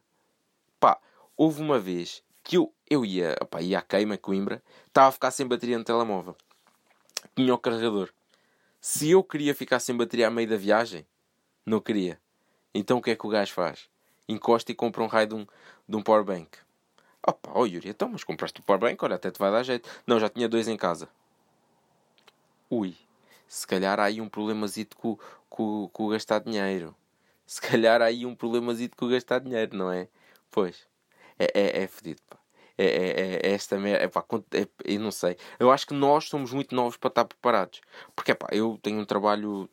Pá, 0.80 1.00
houve 1.36 1.64
uma 1.64 1.80
vez 1.80 2.22
que 2.44 2.58
eu, 2.58 2.72
eu 2.88 3.04
ia, 3.04 3.36
opá, 3.42 3.60
ia 3.60 3.80
à 3.80 3.82
queima, 3.82 4.18
Coimbra, 4.18 4.62
estava 4.88 5.08
a 5.08 5.12
ficar 5.12 5.32
sem 5.32 5.48
bateria 5.48 5.80
no 5.80 5.84
telemóvel. 5.84 6.36
Tinha 7.36 7.56
o 7.56 7.58
carregador. 7.58 8.12
Se 8.80 9.10
eu 9.10 9.24
queria 9.24 9.56
ficar 9.56 9.80
sem 9.80 9.98
bateria 9.98 10.28
a 10.28 10.32
meio 10.32 10.48
da 10.48 10.58
viagem, 10.58 11.08
não 11.66 11.80
queria. 11.80 12.20
Então 12.74 12.98
o 12.98 13.02
que 13.02 13.12
é 13.12 13.16
que 13.16 13.26
o 13.26 13.30
gajo 13.30 13.54
faz? 13.54 13.90
Encosta 14.28 14.72
e 14.72 14.76
compra 14.76 15.04
um 15.04 15.08
raio 15.08 15.28
de 15.28 15.36
um, 15.36 15.48
de 15.88 15.96
um 15.96 16.02
powerbank. 16.02 16.58
Opa, 17.28 17.52
oh 17.56 17.66
Yuri, 17.66 17.90
então, 17.90 18.10
mas 18.10 18.24
compraste 18.24 18.60
o 18.60 18.64
powerbank, 18.64 19.04
olha, 19.04 19.16
até 19.16 19.32
te 19.32 19.40
vai 19.40 19.52
dar 19.52 19.64
jeito. 19.64 19.90
Não, 20.06 20.20
já 20.20 20.30
tinha 20.30 20.48
dois 20.48 20.68
em 20.68 20.78
casa. 20.78 21.10
Ui, 22.70 22.96
se 23.48 23.66
calhar 23.66 24.00
há 24.00 24.06
aí 24.06 24.22
um 24.22 24.30
problemazito 24.30 24.96
com, 24.98 25.18
com, 25.50 25.90
com 25.92 26.10
gastar 26.10 26.40
dinheiro. 26.40 26.96
Se 27.48 27.62
calhar 27.62 28.02
há 28.02 28.06
aí 28.06 28.26
um 28.26 28.36
problemazito 28.36 28.98
com 28.98 29.08
gastar 29.08 29.40
dinheiro, 29.40 29.76
não 29.76 29.92
é? 29.92 30.08
Pois, 30.52 30.88
é, 31.40 31.46
é, 31.54 31.84
é 31.84 31.88
fedido, 31.88 32.22
pá. 32.30 32.38
É, 32.78 32.86
é, 32.86 33.10
é, 33.22 33.52
é 33.52 33.54
esta 33.54 33.78
merda, 33.80 34.04
é, 34.04 34.08
pá, 34.08 34.24
é, 34.52 34.68
eu 34.84 35.00
não 35.00 35.12
sei. 35.12 35.38
Eu 35.60 35.72
acho 35.72 35.88
que 35.88 35.94
nós 35.94 36.26
somos 36.26 36.52
muito 36.52 36.76
novos 36.76 36.98
para 36.98 37.08
estar 37.08 37.26
preparados. 37.26 37.82
Porque, 38.16 38.36
pá, 38.36 38.48
eu 38.52 38.78
tenho 38.82 39.00
um 39.00 39.06
trabalho 39.06 39.70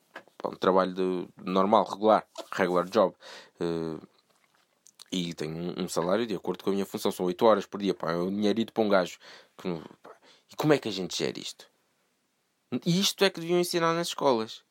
um 0.50 0.56
trabalho 0.56 0.94
de, 0.94 1.28
normal, 1.44 1.84
regular, 1.84 2.26
regular 2.52 2.88
job. 2.88 3.14
Uh, 3.60 4.00
e 5.12 5.34
tenho 5.34 5.78
um, 5.78 5.86
salário 5.88 6.26
de 6.26 6.34
acordo 6.34 6.64
com 6.64 6.70
a 6.70 6.72
minha 6.72 6.86
função. 6.86 7.12
São 7.12 7.26
8 7.26 7.44
horas 7.44 7.66
por 7.66 7.80
dia. 7.80 7.92
Pá, 7.92 8.12
é 8.12 8.16
um 8.16 8.30
dinheirito 8.30 8.72
para 8.72 8.82
um 8.82 8.88
gajo. 8.88 9.18
E 10.50 10.56
como 10.56 10.72
é 10.72 10.78
que 10.78 10.88
a 10.88 10.92
gente 10.92 11.16
gera 11.16 11.38
isto? 11.38 11.70
E 12.86 12.98
isto 12.98 13.22
é 13.22 13.28
que 13.28 13.38
deviam 13.38 13.60
ensinar 13.60 13.92
nas 13.92 14.08
escolas. 14.08 14.64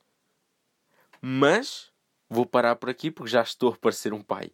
Mas 1.22 1.92
vou 2.28 2.48
parar 2.48 2.76
por 2.76 2.90
aqui 2.90 3.12
porque 3.12 3.30
já 3.30 3.44
estou 3.44 3.72
a 3.72 3.78
parecer 3.78 4.14
um 4.14 4.24
pai. 4.24 4.52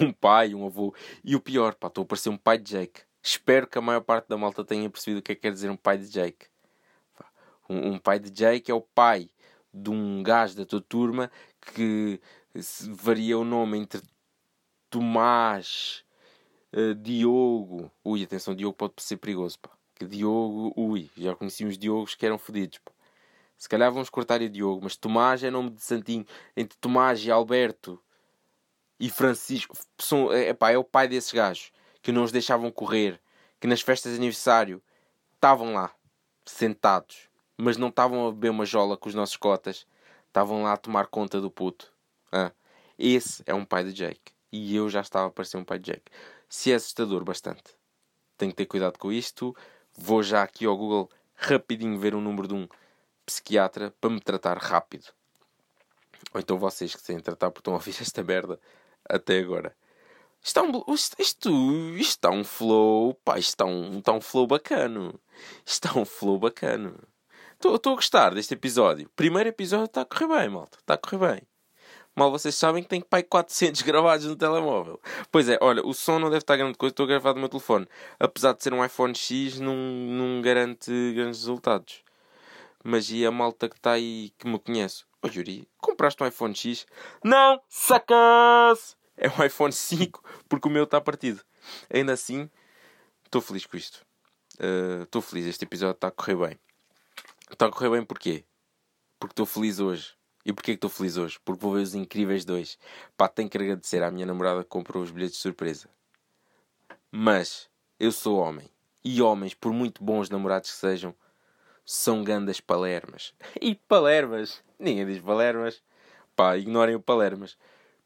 Um 0.00 0.12
pai, 0.12 0.54
um 0.54 0.66
avô. 0.66 0.94
E 1.22 1.36
o 1.36 1.40
pior, 1.40 1.74
pá, 1.74 1.88
estou 1.88 2.04
a 2.04 2.06
parecer 2.06 2.30
um 2.30 2.36
pai 2.38 2.56
de 2.56 2.70
Jake. 2.70 3.02
Espero 3.22 3.66
que 3.66 3.76
a 3.76 3.82
maior 3.82 4.00
parte 4.00 4.28
da 4.28 4.36
malta 4.36 4.64
tenha 4.64 4.88
percebido 4.88 5.18
o 5.18 5.22
que 5.22 5.32
é 5.32 5.34
que 5.34 5.42
quer 5.42 5.52
dizer 5.52 5.70
um 5.70 5.76
pai 5.76 5.98
de 5.98 6.08
Jake. 6.08 6.46
Um, 7.68 7.94
um 7.94 7.98
pai 7.98 8.18
de 8.18 8.30
Jake 8.30 8.70
é 8.70 8.74
o 8.74 8.80
pai 8.80 9.28
de 9.74 9.90
um 9.90 10.22
gajo 10.22 10.56
da 10.56 10.64
tua 10.64 10.80
turma 10.80 11.30
que 11.74 12.20
varia 12.90 13.36
o 13.36 13.44
nome 13.44 13.78
entre 13.78 14.00
Tomás, 14.88 16.04
uh, 16.72 16.94
Diogo. 16.94 17.90
Ui, 18.04 18.22
atenção, 18.22 18.54
Diogo 18.54 18.76
pode 18.76 18.94
ser 18.98 19.16
perigoso, 19.16 19.58
pá. 19.58 19.70
Que 19.96 20.06
Diogo, 20.06 20.72
ui, 20.76 21.10
já 21.16 21.34
conheci 21.34 21.64
uns 21.64 21.76
Diogos 21.76 22.14
que 22.14 22.24
eram 22.24 22.38
fodidos, 22.38 22.78
pá. 22.78 22.92
Se 23.56 23.68
calhar 23.68 23.90
vamos 23.92 24.10
cortar 24.10 24.40
o 24.40 24.48
Diogo, 24.48 24.80
mas 24.82 24.96
Tomás 24.96 25.42
é 25.42 25.50
nome 25.50 25.70
de 25.70 25.82
santinho. 25.82 26.24
Entre 26.56 26.76
Tomás 26.78 27.24
e 27.24 27.30
Alberto 27.30 28.00
e 29.00 29.10
Francisco, 29.10 29.76
são, 29.98 30.32
é, 30.32 30.52
pá, 30.52 30.70
é 30.70 30.78
o 30.78 30.84
pai 30.84 31.08
desses 31.08 31.32
gajos 31.32 31.72
que 32.00 32.12
não 32.12 32.22
os 32.22 32.30
deixavam 32.30 32.70
correr, 32.70 33.20
que 33.58 33.66
nas 33.66 33.80
festas 33.80 34.12
de 34.12 34.18
aniversário 34.18 34.82
estavam 35.34 35.72
lá, 35.72 35.94
sentados, 36.44 37.30
mas 37.56 37.76
não 37.76 37.88
estavam 37.88 38.26
a 38.26 38.32
beber 38.32 38.50
uma 38.50 38.64
jola 38.64 38.96
com 38.96 39.08
os 39.08 39.14
nossos 39.14 39.36
cotas, 39.36 39.86
estavam 40.26 40.62
lá 40.62 40.72
a 40.72 40.76
tomar 40.76 41.06
conta 41.06 41.40
do 41.40 41.50
puto. 41.50 41.92
Ah, 42.32 42.52
esse 42.98 43.42
é 43.46 43.54
um 43.54 43.64
pai 43.64 43.84
de 43.84 43.92
Jake. 43.92 44.32
E 44.50 44.74
eu 44.74 44.88
já 44.88 45.00
estava 45.00 45.26
a 45.26 45.30
parecer 45.30 45.56
um 45.56 45.64
pai 45.64 45.78
de 45.78 45.92
Jake. 45.92 46.10
Se 46.48 46.72
é 46.72 46.74
assustador 46.74 47.24
bastante. 47.24 47.74
Tenho 48.36 48.52
que 48.52 48.56
ter 48.56 48.66
cuidado 48.66 48.98
com 48.98 49.12
isto. 49.12 49.54
Vou 49.96 50.22
já 50.22 50.42
aqui 50.42 50.66
ao 50.66 50.76
Google 50.76 51.10
rapidinho 51.34 51.98
ver 51.98 52.14
o 52.14 52.20
número 52.20 52.48
de 52.48 52.54
um 52.54 52.68
psiquiatra 53.26 53.94
para 54.00 54.10
me 54.10 54.20
tratar 54.20 54.58
rápido. 54.58 55.06
Ou 56.32 56.40
então 56.40 56.58
vocês 56.58 56.94
que 56.94 57.02
têm 57.02 57.20
tratar 57.20 57.50
porque 57.50 57.60
estão 57.60 57.74
a 57.74 57.76
ouvir 57.76 57.96
esta 58.00 58.22
merda 58.22 58.60
até 59.08 59.38
agora. 59.38 59.76
Isto 60.42 60.60
está 60.60 60.62
um, 60.62 60.84
isto, 61.18 61.50
está 61.96 62.30
um 62.30 62.44
flow, 62.44 63.14
pá, 63.24 63.38
isto 63.38 63.50
está 63.50 63.64
um, 63.64 63.98
está 63.98 64.12
um 64.12 64.20
flow 64.20 64.46
bacano. 64.46 65.18
Isto 65.64 65.86
está 65.86 65.98
um 65.98 66.04
flow 66.04 66.38
bacano. 66.38 66.98
Estou 67.72 67.94
a 67.94 67.96
gostar 67.96 68.34
deste 68.34 68.52
episódio. 68.52 69.10
Primeiro 69.16 69.48
episódio 69.48 69.86
está 69.86 70.02
a 70.02 70.04
correr 70.04 70.28
bem, 70.28 70.48
malta. 70.50 70.76
Está 70.78 70.94
a 70.94 70.98
correr 70.98 71.32
bem. 71.32 71.42
Mal 72.14 72.30
vocês 72.30 72.54
sabem 72.54 72.82
que 72.82 72.90
tem 72.90 73.00
pai 73.00 73.22
400 73.22 73.80
gravados 73.80 74.26
no 74.26 74.36
telemóvel. 74.36 75.00
Pois 75.32 75.48
é, 75.48 75.56
olha, 75.62 75.82
o 75.82 75.94
som 75.94 76.18
não 76.18 76.28
deve 76.28 76.42
estar 76.42 76.58
grande 76.58 76.76
coisa, 76.76 76.92
estou 76.92 77.04
a 77.04 77.08
gravar 77.08 77.32
do 77.32 77.40
meu 77.40 77.48
telefone. 77.48 77.88
Apesar 78.20 78.52
de 78.52 78.62
ser 78.62 78.74
um 78.74 78.84
iPhone 78.84 79.14
X, 79.14 79.60
não, 79.60 80.42
garante 80.42 80.90
grandes 81.14 81.40
resultados. 81.40 82.02
Mas 82.84 83.10
e 83.10 83.24
a 83.24 83.30
malta 83.30 83.66
que 83.66 83.76
está 83.76 83.92
aí 83.92 84.30
que 84.38 84.46
me 84.46 84.58
conhece? 84.58 85.04
Ô 85.22 85.26
oh, 85.26 85.28
Yuri, 85.28 85.66
compraste 85.78 86.22
um 86.22 86.26
iPhone 86.26 86.54
X? 86.54 86.86
Não, 87.24 87.58
sacas! 87.66 88.94
É 89.16 89.26
um 89.26 89.42
iPhone 89.42 89.72
5 89.72 90.22
porque 90.50 90.68
o 90.68 90.70
meu 90.70 90.84
está 90.84 91.00
partido. 91.00 91.40
Ainda 91.90 92.12
assim, 92.12 92.50
estou 93.24 93.40
feliz 93.40 93.64
com 93.64 93.78
isto. 93.78 94.04
Estou 95.02 95.20
uh, 95.20 95.24
feliz, 95.24 95.46
este 95.46 95.64
episódio 95.64 95.94
está 95.94 96.08
a 96.08 96.10
correr 96.10 96.36
bem. 96.36 96.63
Está 97.50 97.66
a 97.66 97.70
correr 97.70 97.90
bem 97.90 98.04
porquê? 98.04 98.44
Porque 99.18 99.32
estou 99.32 99.46
feliz 99.46 99.78
hoje. 99.78 100.14
E 100.44 100.52
porquê 100.52 100.72
que 100.72 100.76
estou 100.76 100.90
feliz 100.90 101.16
hoje? 101.16 101.38
Porque 101.44 101.62
vou 101.62 101.72
ver 101.74 101.82
os 101.82 101.94
incríveis 101.94 102.44
dois. 102.44 102.78
Pá, 103.16 103.28
tenho 103.28 103.48
que 103.48 103.56
agradecer 103.56 104.02
à 104.02 104.10
minha 104.10 104.26
namorada 104.26 104.62
que 104.62 104.68
comprou 104.68 105.02
os 105.02 105.10
bilhetes 105.10 105.36
de 105.36 105.42
surpresa. 105.42 105.88
Mas 107.10 107.70
eu 107.98 108.12
sou 108.12 108.38
homem. 108.38 108.70
E 109.04 109.22
homens, 109.22 109.54
por 109.54 109.72
muito 109.72 110.02
bons 110.02 110.28
namorados 110.30 110.70
que 110.70 110.76
sejam, 110.76 111.14
são 111.84 112.24
gandas 112.24 112.60
palermas. 112.60 113.34
E 113.60 113.74
palermas? 113.74 114.62
Ninguém 114.78 115.06
diz 115.06 115.20
palermas. 115.20 115.82
Pá, 116.34 116.56
ignorem 116.56 116.94
o 116.94 117.00
palermas. 117.00 117.56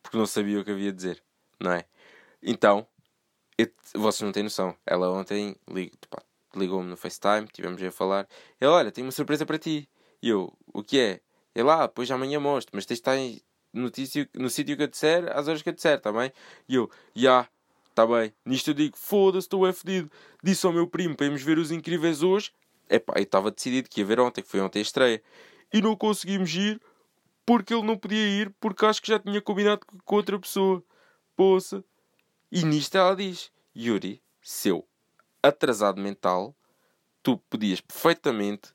Porque 0.03 0.19
não 0.19 0.27
sabia 0.27 0.61
o 0.61 0.65
que 0.65 0.71
havia 0.71 0.93
de 0.93 0.97
dizer. 0.97 1.23
Não 1.59 1.73
é? 1.73 1.85
Então, 2.43 2.87
eu, 3.57 3.69
vocês 3.95 4.23
não 4.23 4.33
têm 4.33 4.45
noção. 4.45 4.77
Ela 4.87 5.11
ontem 5.11 5.57
ligou-me 6.57 6.89
no 6.89 6.97
FaceTime, 6.97 7.49
tivemos 7.53 7.83
a 7.83 7.91
falar. 7.91 8.29
Ela, 8.61 8.75
olha, 8.75 8.93
tenho 8.93 9.07
uma 9.07 9.13
surpresa 9.13 9.45
para 9.45 9.59
ti. 9.59 9.89
E 10.23 10.29
eu, 10.29 10.53
o 10.73 10.83
que 10.83 10.99
é? 10.99 11.21
É 11.55 11.63
lá, 11.63 11.87
depois 11.87 12.11
amanhã 12.11 12.41
mostro, 12.41 12.71
mas 12.75 12.87
tens 12.87 13.01
de 13.01 13.01
estar 13.01 13.17
notícia, 13.73 14.29
no 14.35 14.49
sítio 14.49 14.77
que 14.77 14.83
eu 14.83 14.87
disser, 14.87 15.31
às 15.37 15.49
horas 15.49 15.63
que 15.63 15.69
eu 15.69 15.73
disser, 15.73 16.01
tá 16.01 16.13
bem? 16.13 16.33
E 16.69 16.75
eu, 16.75 16.91
já, 17.15 17.21
yeah, 17.21 17.49
tá 17.95 18.07
bem. 18.07 18.33
Nisto 18.45 18.71
eu 18.71 18.75
digo, 18.75 18.97
foda-se, 18.97 19.47
estou 19.47 19.67
é 19.67 19.73
fedido. 19.73 20.11
Disse 20.43 20.67
ao 20.67 20.73
meu 20.73 20.87
primo 20.87 21.17
para 21.17 21.27
irmos 21.27 21.43
ver 21.43 21.59
os 21.59 21.71
incríveis 21.71 22.23
hoje. 22.23 22.53
Epá, 22.89 23.15
eu 23.17 23.23
estava 23.23 23.51
decidido 23.51 23.89
que 23.89 24.01
ia 24.01 24.07
ver 24.07 24.21
ontem, 24.21 24.43
que 24.43 24.49
foi 24.49 24.61
ontem 24.61 24.79
a 24.79 24.83
estreia. 24.83 25.23
E 25.73 25.83
não 25.83 25.95
conseguimos 25.95 26.55
ir 26.55 26.81
porque 27.45 27.73
ele 27.73 27.83
não 27.83 27.97
podia 27.97 28.29
ir, 28.29 28.55
porque 28.61 28.85
acho 28.85 29.01
que 29.01 29.09
já 29.09 29.19
tinha 29.19 29.41
combinado 29.41 29.81
com 30.05 30.17
outra 30.17 30.39
pessoa. 30.39 30.83
Poça. 31.37 31.85
E 32.51 32.65
nisto 32.65 32.97
ela 32.97 33.15
diz: 33.15 33.51
Yuri, 33.77 34.23
seu 34.43 34.87
atrasado 35.43 36.01
mental, 36.01 36.55
tu 37.23 37.39
podias 37.51 37.81
perfeitamente 37.81 38.73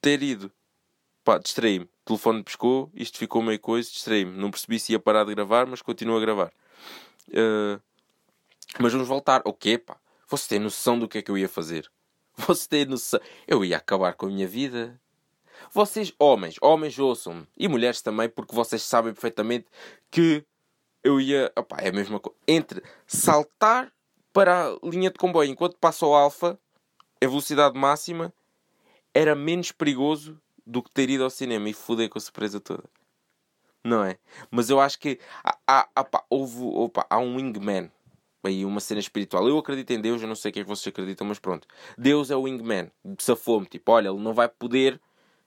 ter 0.00 0.22
ido. 0.22 0.52
Pá, 1.24 1.38
distraí-me. 1.38 1.84
O 1.84 2.04
telefone 2.04 2.42
pescou, 2.42 2.90
isto 2.94 3.18
ficou 3.18 3.42
meio 3.42 3.58
coisa, 3.58 3.90
distraí-me. 3.90 4.36
Não 4.36 4.50
percebi 4.50 4.78
se 4.78 4.92
ia 4.92 4.98
parar 4.98 5.24
de 5.24 5.34
gravar, 5.34 5.66
mas 5.66 5.82
continuo 5.82 6.16
a 6.16 6.20
gravar. 6.20 6.52
Uh, 7.28 7.80
mas 8.78 8.92
vamos 8.92 9.08
voltar. 9.08 9.42
O 9.44 9.52
quê, 9.52 9.78
pá? 9.78 9.96
Você 10.28 10.48
tem 10.48 10.58
noção 10.58 10.98
do 10.98 11.08
que 11.08 11.18
é 11.18 11.22
que 11.22 11.30
eu 11.30 11.38
ia 11.38 11.48
fazer? 11.48 11.90
Você 12.36 12.68
tem 12.68 12.84
noção? 12.84 13.20
Eu 13.46 13.64
ia 13.64 13.76
acabar 13.76 14.14
com 14.14 14.26
a 14.26 14.28
minha 14.28 14.46
vida. 14.46 15.00
Vocês, 15.72 16.12
homens, 16.18 16.56
homens 16.60 16.98
ouçam-me. 16.98 17.46
E 17.56 17.66
mulheres 17.66 18.02
também, 18.02 18.28
porque 18.28 18.54
vocês 18.54 18.82
sabem 18.82 19.12
perfeitamente 19.12 19.66
que 20.10 20.44
eu 21.02 21.20
ia. 21.20 21.50
Opa, 21.56 21.78
é 21.80 21.88
a 21.88 21.92
mesma 21.92 22.20
coisa. 22.20 22.38
Entre 22.46 22.82
saltar 23.06 23.92
para 24.36 24.66
a 24.66 24.78
linha 24.82 25.10
de 25.10 25.18
comboio 25.18 25.50
enquanto 25.50 25.78
passa 25.78 26.04
o 26.04 26.14
Alfa, 26.14 26.58
a 27.24 27.26
velocidade 27.26 27.78
máxima, 27.78 28.30
era 29.14 29.34
menos 29.34 29.72
perigoso 29.72 30.38
do 30.66 30.82
que 30.82 30.90
ter 30.90 31.08
ido 31.08 31.24
ao 31.24 31.30
cinema 31.30 31.70
e 31.70 31.72
foder 31.72 32.10
com 32.10 32.18
a 32.18 32.20
surpresa 32.20 32.60
toda. 32.60 32.84
Não 33.82 34.04
é? 34.04 34.18
Mas 34.50 34.68
eu 34.68 34.78
acho 34.78 34.98
que 34.98 35.18
há, 35.42 35.56
há, 35.66 35.88
há, 35.96 36.24
houve, 36.28 36.62
opa, 36.64 37.06
há 37.08 37.16
um 37.16 37.36
wingman 37.36 37.90
aí 38.44 38.62
uma 38.66 38.78
cena 38.78 39.00
espiritual. 39.00 39.48
Eu 39.48 39.56
acredito 39.56 39.90
em 39.92 40.02
Deus, 40.02 40.20
eu 40.20 40.28
não 40.28 40.36
sei 40.36 40.50
o 40.50 40.52
que 40.52 40.60
é 40.60 40.62
que 40.64 40.68
vocês 40.68 40.92
acreditam, 40.92 41.26
mas 41.26 41.38
pronto. 41.38 41.66
Deus 41.96 42.30
é 42.30 42.36
o 42.36 42.42
wingman. 42.42 42.90
Safou-me, 43.18 43.64
tipo, 43.64 43.90
olha, 43.90 44.10
ele 44.10 44.20
não 44.20 44.34
vai 44.34 44.50
poder, 44.50 45.00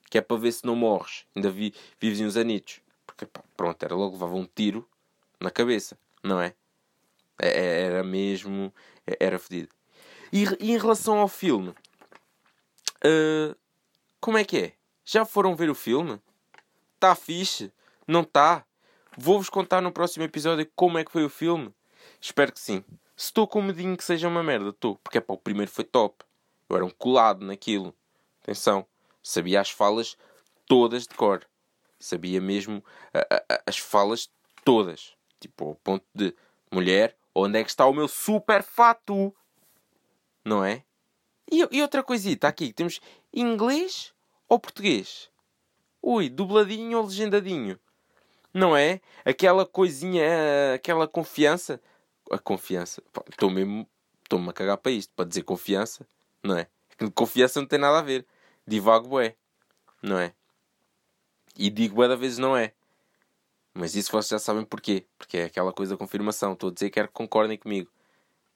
que 0.10 0.18
é 0.18 0.22
para 0.22 0.38
ver 0.38 0.52
se 0.52 0.66
não 0.66 0.76
morres. 0.76 1.28
Ainda 1.36 1.52
vi, 1.52 1.76
vives 2.00 2.22
uns 2.22 2.36
anitos. 2.36 2.82
Porque, 3.06 3.28
pá, 3.28 3.44
pronto, 3.56 3.84
era 3.84 3.94
logo, 3.94 4.14
levava 4.14 4.34
um 4.34 4.48
tiro 4.48 4.90
na 5.40 5.52
cabeça, 5.52 5.96
não 6.24 6.42
é? 6.42 6.56
É, 7.42 7.50
é 7.50 7.82
era 7.84 8.04
mesmo, 8.04 8.74
é, 9.06 9.18
era 9.20 9.40
fedido. 9.40 9.70
E, 10.32 10.44
e, 10.60 10.72
em 10.72 10.78
relação 10.78 11.20
ao 11.20 11.28
filme, 11.28 11.70
uh, 11.70 13.56
como 14.20 14.38
é 14.38 14.44
que 14.44 14.58
é? 14.58 14.74
Já 15.04 15.26
foram 15.26 15.56
ver 15.56 15.70
o 15.70 15.76
filme? 15.76 16.22
Está 16.96 17.16
fixe? 17.16 17.72
Não 18.08 18.22
está? 18.22 18.66
Vou-vos 19.18 19.50
contar 19.50 19.82
no 19.82 19.92
próximo 19.92 20.24
episódio 20.24 20.70
como 20.76 20.98
é 20.98 21.04
que 21.04 21.12
foi 21.12 21.24
o 21.24 21.30
filme. 21.30 21.74
Espero 22.22 22.52
que 22.52 22.60
sim. 22.60 22.84
Se 23.16 23.26
estou 23.26 23.48
com 23.48 23.62
medinho 23.62 23.98
que 23.98 24.04
seja 24.04 24.28
uma 24.28 24.44
merda, 24.44 24.70
estou. 24.70 24.98
Porque 24.98 25.18
é 25.18 25.22
pá, 25.22 25.34
o 25.34 25.38
primeiro 25.38 25.72
foi 25.72 25.84
top. 25.84 26.24
Eu 26.70 26.76
era 26.76 26.86
um 26.86 26.90
colado 26.90 27.44
naquilo. 27.46 27.94
Atenção. 28.44 28.86
Sabia 29.22 29.60
as 29.60 29.70
falas 29.70 30.16
todas 30.68 31.04
de 31.04 31.16
cor. 31.16 31.46
Sabia 32.00 32.40
mesmo 32.40 32.84
a, 33.14 33.20
a, 33.20 33.62
as 33.66 33.78
falas 33.78 34.30
todas. 34.64 35.14
Tipo, 35.40 35.70
ao 35.70 35.76
ponto 35.76 36.06
de 36.14 36.34
mulher, 36.72 37.18
onde 37.46 37.60
é 37.60 37.64
que 37.64 37.70
está 37.70 37.86
o 37.86 37.94
meu 37.94 38.08
super 38.08 38.64
fato? 38.64 39.34
Não 40.44 40.64
é? 40.64 40.84
E, 41.52 41.68
e 41.72 41.82
outra 41.82 42.04
coisita 42.04 42.48
aqui, 42.48 42.72
temos 42.72 43.00
inglês 43.34 44.14
ou 44.48 44.60
português? 44.60 45.30
Ui, 46.02 46.30
dubladinho 46.30 46.98
ou 46.98 47.06
legendadinho? 47.06 47.80
Não 48.54 48.76
é? 48.76 49.02
Aquela 49.26 49.66
coisinha, 49.66 50.74
aquela 50.76 51.08
confiança 51.08 51.82
a 52.30 52.38
confiança. 52.38 53.02
Estou 53.30 53.50
mesmo. 53.50 53.88
Estou-me 54.24 54.50
a 54.50 54.54
cagar 54.54 54.78
para 54.78 54.92
isto, 54.92 55.12
para 55.16 55.26
dizer 55.28 55.42
confiança, 55.42 56.08
não 56.44 56.56
é? 56.56 56.68
Confiança 57.16 57.60
não 57.60 57.68
tem 57.68 57.80
nada 57.80 57.98
a 57.98 58.02
ver. 58.04 58.28
Divago 58.68 59.20
é, 59.20 59.36
não 60.04 60.20
é? 60.20 60.36
E 61.58 61.72
digo 61.72 62.04
é 62.04 62.08
da 62.08 62.16
vezes 62.16 62.38
não 62.38 62.56
é. 62.56 62.74
Mas 63.80 63.96
isso 63.96 64.12
vocês 64.12 64.28
já 64.28 64.40
sabem 64.40 64.66
porquê. 64.66 65.06
Porque 65.18 65.38
é 65.38 65.44
aquela 65.46 65.72
coisa 65.72 65.94
da 65.94 65.98
confirmação. 65.98 66.52
Estou 66.52 66.70
a 66.70 66.74
dizer 66.74 66.90
que 66.90 66.96
quero 66.96 67.08
que 67.08 67.14
concordem 67.14 67.58
comigo. 67.58 67.90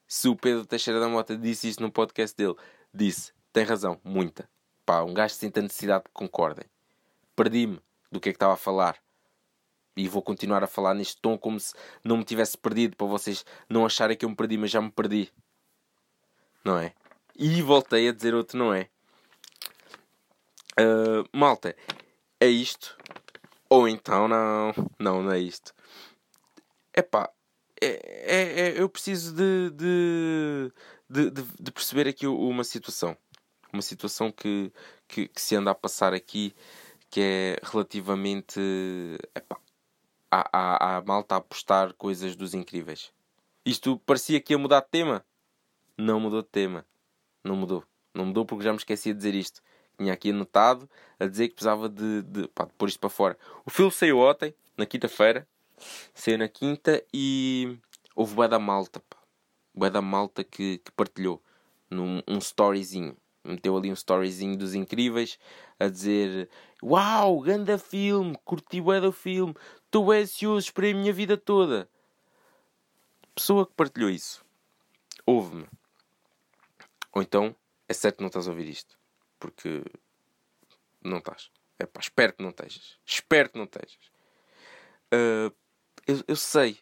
Se 0.06 0.28
o 0.28 0.36
Pedro 0.36 0.66
Teixeira 0.66 1.00
da 1.00 1.08
Mota 1.08 1.38
disse 1.38 1.70
isto 1.70 1.82
no 1.82 1.90
podcast 1.90 2.36
dele, 2.36 2.56
disse, 2.94 3.32
tem 3.54 3.64
razão, 3.64 4.00
muita. 4.04 4.50
Pá, 4.86 5.02
um 5.02 5.14
gajo 5.14 5.34
sente 5.34 5.60
a 5.60 5.62
necessidade 5.62 6.04
que 6.04 6.12
concordem. 6.12 6.66
Perdi-me 7.38 7.80
do 8.12 8.20
que 8.20 8.30
é 8.30 8.32
que 8.34 8.36
estava 8.36 8.54
a 8.54 8.58
falar 8.58 9.02
e 9.96 10.10
vou 10.10 10.22
continuar 10.22 10.62
a 10.62 10.68
falar 10.68 10.94
neste 10.94 11.22
tom 11.22 11.38
como 11.38 11.58
se 11.58 11.74
não 12.04 12.18
me 12.18 12.26
tivesse 12.26 12.58
perdido 12.58 12.98
para 12.98 13.08
vocês 13.08 13.46
não 13.70 13.86
acharem 13.86 14.18
que 14.18 14.26
eu 14.26 14.30
me 14.30 14.36
perdi, 14.36 14.58
mas 14.58 14.72
já 14.72 14.82
me 14.82 14.92
perdi. 14.92 15.32
Não 16.66 16.78
é? 16.78 16.94
E 17.36 17.62
voltei 17.62 18.10
a 18.10 18.12
dizer 18.12 18.36
outro, 18.36 18.58
não 18.58 18.74
é? 18.74 18.90
Uh, 20.78 21.26
malta, 21.32 21.76
é 22.40 22.48
isto? 22.48 22.98
Ou 23.74 23.88
então 23.88 24.28
não, 24.28 24.72
não, 25.00 25.24
não 25.24 25.32
é 25.32 25.40
isto. 25.40 25.74
Epá, 26.96 27.28
é, 27.82 27.88
é, 27.88 28.60
é 28.70 28.80
eu 28.80 28.88
preciso 28.88 29.34
de, 29.34 29.72
de, 29.72 30.72
de, 31.10 31.44
de, 31.60 31.72
perceber 31.72 32.08
aqui 32.08 32.28
uma 32.28 32.64
situação. 32.64 33.18
Uma 33.74 33.82
situação 33.82 34.32
que, 34.32 34.72
que, 35.08 35.28
que 35.28 35.42
se 35.42 35.56
anda 35.56 35.72
a 35.72 35.76
passar 35.76 36.14
aqui 36.14 36.54
que 37.10 37.20
é 37.20 37.58
relativamente 37.64 38.60
epá, 39.34 39.58
à, 40.30 40.50
à, 40.52 40.98
à 40.98 41.02
malta 41.02 41.38
a 41.38 41.42
postar 41.42 41.94
coisas 41.94 42.36
dos 42.36 42.54
incríveis. 42.54 43.12
Isto 43.66 43.98
parecia 44.06 44.40
que 44.40 44.54
ia 44.54 44.60
mudar 44.60 44.82
de 44.82 44.90
tema. 44.90 45.26
Não 45.98 46.20
mudou 46.20 46.44
de 46.44 46.50
tema. 46.50 46.86
Não 47.44 47.56
mudou. 47.56 47.84
Não 48.14 48.28
mudou 48.28 48.46
porque 48.46 48.66
já 48.66 48.72
me 48.72 48.78
esqueci 48.78 49.14
de 49.14 49.18
dizer 49.18 49.34
isto. 49.34 49.64
Tinha 49.98 50.14
aqui 50.14 50.32
anotado 50.32 50.90
a 51.20 51.26
dizer 51.26 51.50
que 51.50 51.56
precisava 51.56 51.88
de, 51.88 52.22
de, 52.24 52.48
pá, 52.50 52.68
pôr 52.78 52.90
isto 52.90 53.00
para 53.00 53.10
fora. 53.10 53.38
O 53.66 53.70
filme 53.70 53.92
saiu 53.92 54.20
ontem, 54.20 54.54
na 54.78 54.86
quinta-feira. 54.86 55.48
Saiu 56.14 56.38
na 56.38 56.48
quinta 56.48 57.04
e 57.14 57.78
houve 58.16 58.36
bué 58.36 58.48
da 58.48 58.60
malta. 58.60 59.00
Pá. 59.00 59.18
Bué 59.74 59.90
da 59.90 60.02
malta 60.02 60.44
que, 60.44 60.80
que 60.80 60.92
partilhou 60.92 61.42
num 61.90 62.22
um 62.28 62.38
storyzinho. 62.38 63.16
Meteu 63.44 63.76
ali 63.76 63.90
um 63.90 63.94
storyzinho 63.94 64.58
dos 64.58 64.74
incríveis 64.74 65.38
a 65.80 65.88
dizer 65.88 66.50
Uau, 66.82 67.42
ganda 67.42 67.78
filme, 67.78 68.38
curti 68.46 68.80
bué 68.80 69.02
do 69.02 69.12
filme, 69.12 69.54
Estou 69.94 70.12
ansioso, 70.12 70.66
esperei 70.66 70.92
a 70.92 70.96
minha 70.96 71.14
vida 71.14 71.38
toda. 71.38 71.88
Pessoa 73.36 73.64
que 73.64 73.74
partilhou 73.74 74.10
isso, 74.10 74.44
ouve-me. 75.24 75.68
Ou 77.12 77.22
então, 77.22 77.56
é 77.88 77.94
certo 77.94 78.16
que 78.16 78.22
não 78.24 78.28
estás 78.28 78.48
a 78.48 78.52
ouvir 78.52 78.68
isto. 78.68 78.98
Porque 79.44 79.84
não 81.04 81.18
estás. 81.18 81.52
É 81.78 81.86
pá, 81.86 82.00
espero 82.00 82.32
que 82.32 82.42
não 82.42 82.52
estejas. 82.52 82.98
Espero 83.06 83.50
que 83.50 83.58
não 83.58 83.66
estejas. 83.66 84.10
Uh, 85.14 85.54
eu, 86.08 86.24
eu 86.30 86.36
sei 86.38 86.80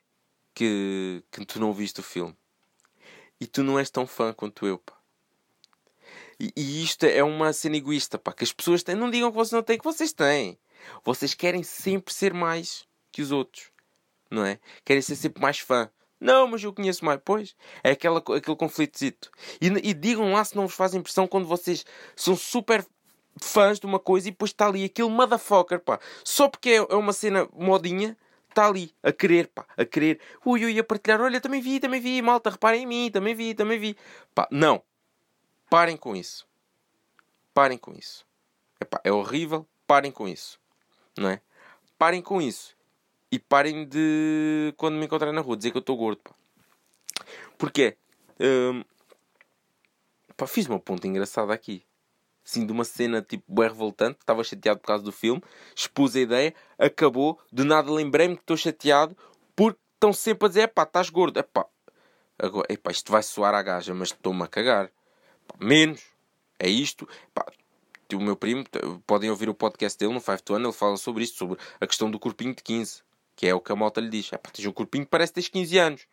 que, 0.53 1.23
que 1.31 1.43
tu 1.43 1.59
não 1.59 1.73
viste 1.73 2.01
o 2.01 2.03
filme. 2.03 2.37
E 3.39 3.47
tu 3.47 3.63
não 3.63 3.79
és 3.79 3.89
tão 3.89 4.05
fã 4.05 4.31
quanto 4.31 4.67
eu, 4.67 4.77
pá. 4.77 4.95
E, 6.39 6.53
e, 6.55 6.83
isto 6.83 7.03
é 7.03 7.23
uma 7.23 7.51
cena 7.51 7.77
egoísta, 7.77 8.19
pá, 8.19 8.31
que 8.31 8.43
as 8.43 8.53
pessoas 8.53 8.83
têm. 8.83 8.93
Não 8.93 9.09
digam 9.09 9.31
que 9.31 9.37
vocês 9.37 9.53
não 9.53 9.63
têm, 9.63 9.79
que 9.79 9.83
vocês 9.83 10.13
têm. 10.13 10.59
Vocês 11.03 11.33
querem 11.33 11.63
sempre 11.63 12.13
ser 12.13 12.31
mais 12.31 12.87
que 13.11 13.23
os 13.23 13.31
outros, 13.31 13.71
não 14.29 14.45
é? 14.45 14.59
Querem 14.85 15.01
ser 15.01 15.15
sempre 15.15 15.41
mais 15.41 15.57
fã. 15.57 15.89
Não, 16.21 16.47
mas 16.47 16.63
eu 16.63 16.71
conheço 16.71 17.03
mais. 17.03 17.19
Pois, 17.25 17.55
é 17.83 17.91
aquela, 17.91 18.19
aquele 18.19 18.55
conflitozito. 18.55 19.31
E, 19.59 19.67
e 19.89 19.93
digam 19.93 20.31
lá 20.31 20.45
se 20.45 20.55
não 20.55 20.67
vos 20.67 20.75
faz 20.75 20.93
impressão 20.93 21.27
quando 21.27 21.47
vocês 21.47 21.83
são 22.15 22.35
super 22.35 22.85
fãs 23.41 23.79
de 23.79 23.87
uma 23.87 23.97
coisa 23.97 24.27
e 24.27 24.31
depois 24.31 24.51
está 24.51 24.67
ali 24.67 24.85
aquele 24.85 25.09
motherfucker, 25.09 25.79
pá. 25.79 25.99
Só 26.23 26.47
porque 26.47 26.69
é, 26.69 26.75
é 26.75 26.95
uma 26.95 27.11
cena 27.11 27.49
modinha, 27.53 28.15
está 28.47 28.67
ali 28.67 28.93
a 29.01 29.11
querer, 29.11 29.47
pá, 29.47 29.65
a 29.75 29.83
querer. 29.83 30.19
Ui, 30.45 30.63
ui, 30.63 30.77
a 30.77 30.83
partilhar. 30.83 31.19
Olha, 31.19 31.41
também 31.41 31.59
vi, 31.59 31.79
também 31.79 31.99
vi, 31.99 32.21
malta, 32.21 32.51
reparem 32.51 32.83
em 32.83 32.85
mim, 32.85 33.09
também 33.11 33.33
vi, 33.33 33.55
também 33.55 33.79
vi. 33.79 33.97
Pá, 34.35 34.47
não. 34.51 34.83
Parem 35.71 35.97
com 35.97 36.15
isso. 36.15 36.47
Parem 37.51 37.79
com 37.79 37.93
isso. 37.93 38.27
Epá, 38.79 39.01
é 39.03 39.11
horrível. 39.11 39.65
Parem 39.87 40.11
com 40.11 40.27
isso. 40.27 40.59
Não 41.17 41.29
é? 41.29 41.41
Parem 41.97 42.21
com 42.21 42.39
isso. 42.39 42.75
E 43.31 43.39
parem 43.39 43.85
de, 43.87 44.73
quando 44.75 44.95
me 44.95 45.05
encontrarem 45.05 45.33
na 45.33 45.41
rua, 45.41 45.55
dizer 45.55 45.71
que 45.71 45.77
eu 45.77 45.81
estou 45.81 45.95
gordo, 45.95 46.19
pá. 46.21 46.31
Porquê? 47.57 47.95
Hum, 48.39 48.83
pá, 50.35 50.45
fiz 50.47 50.67
uma 50.67 50.79
ponta 50.79 51.07
engraçada 51.07 51.53
aqui. 51.53 51.83
Assim, 52.43 52.65
de 52.65 52.71
uma 52.71 52.83
cena 52.83 53.21
tipo 53.21 53.43
bem 53.47 53.69
revoltante, 53.69 54.17
estava 54.19 54.43
chateado 54.43 54.79
por 54.79 54.87
causa 54.87 55.03
do 55.03 55.11
filme, 55.11 55.41
expus 55.75 56.15
a 56.15 56.19
ideia, 56.19 56.55
acabou, 56.77 57.39
de 57.53 57.63
nada 57.63 57.91
lembrei-me 57.91 58.35
que 58.35 58.41
estou 58.41 58.57
chateado 58.57 59.15
porque 59.55 59.79
estão 59.93 60.11
sempre 60.11 60.47
a 60.47 60.49
dizer: 60.49 60.67
pá, 60.69 60.83
estás 60.83 61.09
gordo. 61.09 61.39
Epá, 61.39 61.65
agora, 62.37 62.65
epá, 62.69 62.91
isto 62.91 63.11
vai 63.11 63.23
soar 63.23 63.53
à 63.53 63.61
gaja, 63.61 63.93
mas 63.93 64.09
estou-me 64.09 64.43
a 64.43 64.47
cagar 64.47 64.91
menos. 65.59 66.03
É 66.59 66.67
isto. 66.67 67.07
Pá, 67.33 67.45
o 68.15 68.19
meu 68.19 68.35
primo, 68.35 68.65
podem 69.07 69.29
ouvir 69.29 69.47
o 69.47 69.53
podcast 69.53 69.97
dele 69.97 70.13
no 70.13 70.19
5 70.19 70.43
to 70.43 70.55
1, 70.55 70.57
ele 70.57 70.73
fala 70.73 70.97
sobre 70.97 71.23
isto, 71.23 71.37
sobre 71.37 71.57
a 71.79 71.87
questão 71.87 72.11
do 72.11 72.19
corpinho 72.19 72.53
de 72.53 72.61
15, 72.61 73.03
que 73.41 73.47
é 73.47 73.55
o 73.55 73.59
que 73.59 73.71
a 73.71 73.75
malta 73.75 73.99
lhe 73.99 74.07
diz. 74.07 74.31
É 74.31 74.37
pá, 74.37 74.51
tens 74.51 74.67
um 74.67 74.71
corpinho 74.71 75.03
que 75.03 75.09
parece 75.09 75.31
que 75.31 75.41
tens 75.41 75.47
15 75.47 75.77
anos. 75.79 76.07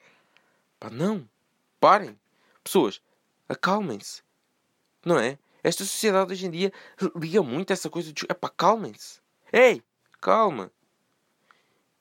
Pá, 0.81 0.89
não. 0.89 1.29
Parem. 1.79 2.19
Pessoas, 2.65 3.03
acalmem-se. 3.47 4.23
Não 5.05 5.19
é? 5.19 5.39
Esta 5.63 5.85
sociedade 5.85 6.33
hoje 6.33 6.47
em 6.47 6.51
dia 6.51 6.73
liga 7.15 7.43
muito 7.43 7.71
essa 7.71 7.91
coisa 7.91 8.11
de. 8.15 8.25
É 8.31 8.33
pá, 8.33 8.49
calmem-se. 8.49 9.21
Ei, 9.53 9.83
calma. 10.23 10.73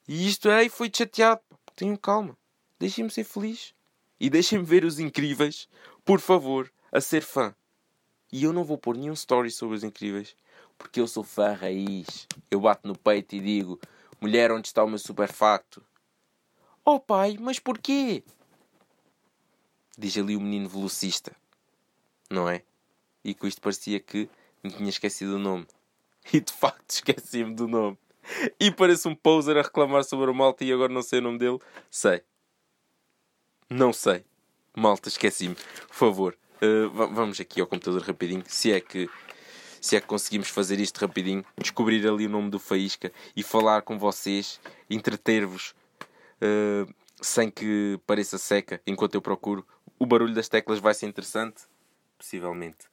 E 0.07 0.29
isto 0.29 0.49
aí 0.49 0.69
foi 0.69 0.89
chateado. 0.95 1.41
Tenham 1.75 1.97
calma. 1.97 2.37
Deixem-me 2.79 3.11
ser 3.11 3.25
feliz. 3.25 3.73
E 4.17 4.29
deixem-me 4.29 4.63
ver 4.63 4.85
os 4.85 4.97
incríveis, 4.97 5.67
por 6.05 6.21
favor 6.21 6.71
a 6.89 7.01
ser 7.01 7.21
fã. 7.21 7.53
E 8.31 8.45
eu 8.45 8.53
não 8.53 8.63
vou 8.63 8.77
pôr 8.77 8.95
nenhum 8.95 9.11
story 9.11 9.51
sobre 9.51 9.75
os 9.75 9.83
incríveis, 9.83 10.37
porque 10.77 11.01
eu 11.01 11.07
sou 11.07 11.21
fã 11.21 11.51
raiz. 11.51 12.25
Eu 12.49 12.61
bato 12.61 12.87
no 12.87 12.97
peito 12.97 13.35
e 13.35 13.41
digo: 13.41 13.77
mulher, 14.19 14.51
onde 14.51 14.67
está 14.67 14.83
o 14.83 14.87
meu 14.87 14.97
super 14.97 15.31
facto? 15.31 15.83
Oh 16.83 16.99
pai, 16.99 17.37
mas 17.39 17.59
porquê? 17.59 18.23
Diz 19.97 20.17
ali 20.17 20.35
o 20.35 20.41
menino 20.41 20.69
velocista, 20.69 21.35
não 22.29 22.47
é? 22.47 22.63
E 23.23 23.33
com 23.33 23.47
isto 23.47 23.61
parecia 23.61 23.99
que 23.99 24.29
me 24.63 24.71
tinha 24.71 24.89
esquecido 24.89 25.35
o 25.35 25.39
nome. 25.39 25.67
E 26.33 26.41
de 26.41 26.51
facto 26.51 26.89
esqueci-me 26.89 27.55
do 27.55 27.69
nome. 27.69 27.97
E 28.59 28.69
parece 28.69 29.07
um 29.07 29.15
poser 29.15 29.57
a 29.57 29.61
reclamar 29.61 30.03
sobre 30.03 30.29
o 30.29 30.33
malta 30.33 30.65
e 30.65 30.73
agora 30.73 30.91
não 30.91 31.01
sei 31.01 31.19
o 31.19 31.21
nome 31.21 31.37
dele. 31.37 31.57
Sei. 31.89 32.21
Não 33.69 33.93
sei. 33.93 34.25
Malta, 34.75 35.07
esqueci-me. 35.07 35.55
Por 35.55 35.95
favor, 35.95 36.37
Uh, 36.57 36.89
vamos 36.89 37.39
aqui 37.39 37.61
ao 37.61 37.67
computador 37.67 38.01
rapidinho, 38.01 38.43
se 38.47 38.71
é 38.71 38.81
que 38.81 39.07
se 39.81 39.95
é 39.95 40.01
que 40.01 40.07
conseguimos 40.07 40.49
fazer 40.49 40.79
isto 40.79 40.99
rapidinho, 40.99 41.43
descobrir 41.57 42.07
ali 42.07 42.25
o 42.25 42.29
nome 42.29 42.49
do 42.49 42.59
Faísca 42.59 43.11
e 43.35 43.43
falar 43.43 43.81
com 43.81 43.97
vocês, 43.97 44.59
entreter-vos 44.89 45.73
uh, 46.41 46.93
sem 47.21 47.49
que 47.49 47.99
pareça 48.05 48.37
seca 48.37 48.81
enquanto 48.85 49.15
eu 49.15 49.21
procuro. 49.21 49.65
O 49.99 50.05
barulho 50.05 50.33
das 50.33 50.47
teclas 50.47 50.79
vai 50.79 50.93
ser 50.93 51.07
interessante, 51.07 51.63
possivelmente. 52.17 52.85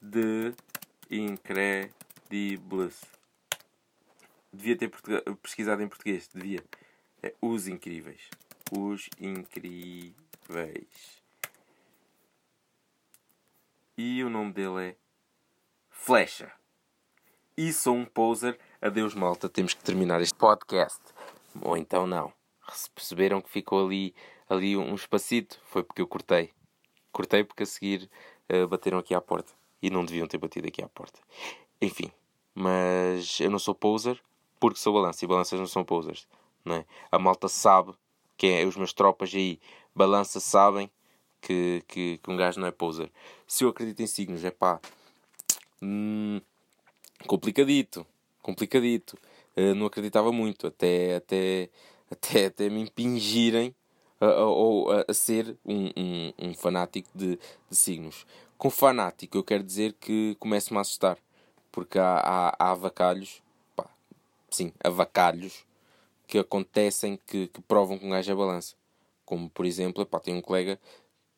De 0.00 0.52
Incredibles. 1.10 3.00
Devia 4.52 4.76
ter 4.76 4.90
pesquisado 5.40 5.82
em 5.82 5.88
português, 5.88 6.28
devia. 6.32 6.62
É 7.22 7.32
Os 7.40 7.68
Incríveis. 7.68 8.28
Os 8.70 9.08
Incríveis. 9.20 11.22
e 13.96 14.24
o 14.24 14.30
nome 14.30 14.52
dele 14.52 14.88
é 14.88 14.96
Flecha. 16.04 16.50
E 17.56 17.72
sou 17.72 17.94
um 17.94 18.04
poser. 18.04 18.58
Adeus, 18.80 19.14
malta. 19.14 19.48
Temos 19.48 19.72
que 19.72 19.84
terminar 19.84 20.20
este 20.20 20.34
podcast. 20.34 21.00
Ou 21.60 21.76
então 21.76 22.08
não. 22.08 22.32
Perceberam 22.92 23.40
que 23.40 23.48
ficou 23.48 23.86
ali, 23.86 24.12
ali 24.48 24.76
um 24.76 24.96
espacito, 24.96 25.60
foi 25.66 25.84
porque 25.84 26.02
eu 26.02 26.08
cortei. 26.08 26.50
Cortei 27.12 27.44
porque 27.44 27.62
a 27.62 27.66
seguir 27.66 28.10
uh, 28.52 28.66
bateram 28.66 28.98
aqui 28.98 29.14
à 29.14 29.20
porta. 29.20 29.52
E 29.80 29.90
não 29.90 30.04
deviam 30.04 30.26
ter 30.26 30.38
batido 30.38 30.66
aqui 30.66 30.82
à 30.82 30.88
porta. 30.88 31.20
Enfim. 31.80 32.10
Mas 32.52 33.38
eu 33.38 33.48
não 33.48 33.60
sou 33.60 33.72
poser 33.72 34.20
porque 34.58 34.80
sou 34.80 34.92
balança. 34.92 35.24
E 35.24 35.28
balanças 35.28 35.60
não 35.60 35.68
são 35.68 35.84
posers. 35.84 36.26
Não 36.64 36.74
é? 36.74 36.84
A 37.12 37.18
malta 37.18 37.46
sabe 37.46 37.94
que 38.36 38.48
é 38.48 38.66
os 38.66 38.76
meus 38.76 38.92
tropas 38.92 39.32
aí. 39.32 39.60
Balança 39.94 40.40
sabem 40.40 40.90
que, 41.40 41.84
que, 41.86 42.18
que 42.18 42.28
um 42.28 42.36
gajo 42.36 42.58
não 42.58 42.66
é 42.66 42.72
poser. 42.72 43.08
Se 43.46 43.62
eu 43.62 43.68
acredito 43.68 44.00
em 44.02 44.06
signos, 44.08 44.44
é 44.44 44.50
pá. 44.50 44.80
Hum, 45.82 46.40
complicadito. 47.26 48.06
Complicadito. 48.40 49.18
Uh, 49.56 49.74
não 49.74 49.86
acreditava 49.86 50.30
muito. 50.32 50.66
Até, 50.66 51.16
até, 51.16 51.68
até, 52.10 52.46
até 52.46 52.70
me 52.70 52.80
impingirem 52.80 53.74
ou 54.20 54.90
a, 54.90 55.00
a, 55.00 55.04
a, 55.08 55.14
ser 55.14 55.56
um, 55.64 55.90
um, 55.96 56.32
um 56.38 56.54
fanático 56.54 57.08
de, 57.14 57.38
de, 57.68 57.76
signos. 57.76 58.24
Com 58.56 58.70
fanático 58.70 59.36
eu 59.36 59.42
quero 59.42 59.64
dizer 59.64 59.94
que 59.94 60.36
começo-me 60.38 60.78
a 60.78 60.82
assustar. 60.82 61.18
Porque 61.72 61.98
há, 61.98 62.18
há, 62.18 62.56
há 62.58 62.70
avacalhos, 62.72 63.42
pá, 63.74 63.88
sim, 64.50 64.72
avacalhos, 64.84 65.64
que 66.26 66.38
acontecem 66.38 67.18
que, 67.26 67.48
que 67.48 67.62
provam 67.62 67.98
que 67.98 68.06
um 68.06 68.10
gajo 68.10 68.30
é 68.30 68.34
balança. 68.34 68.76
Como 69.24 69.48
por 69.50 69.66
exemplo, 69.66 70.04
pá, 70.06 70.20
tem 70.20 70.34
um 70.34 70.42
colega 70.42 70.78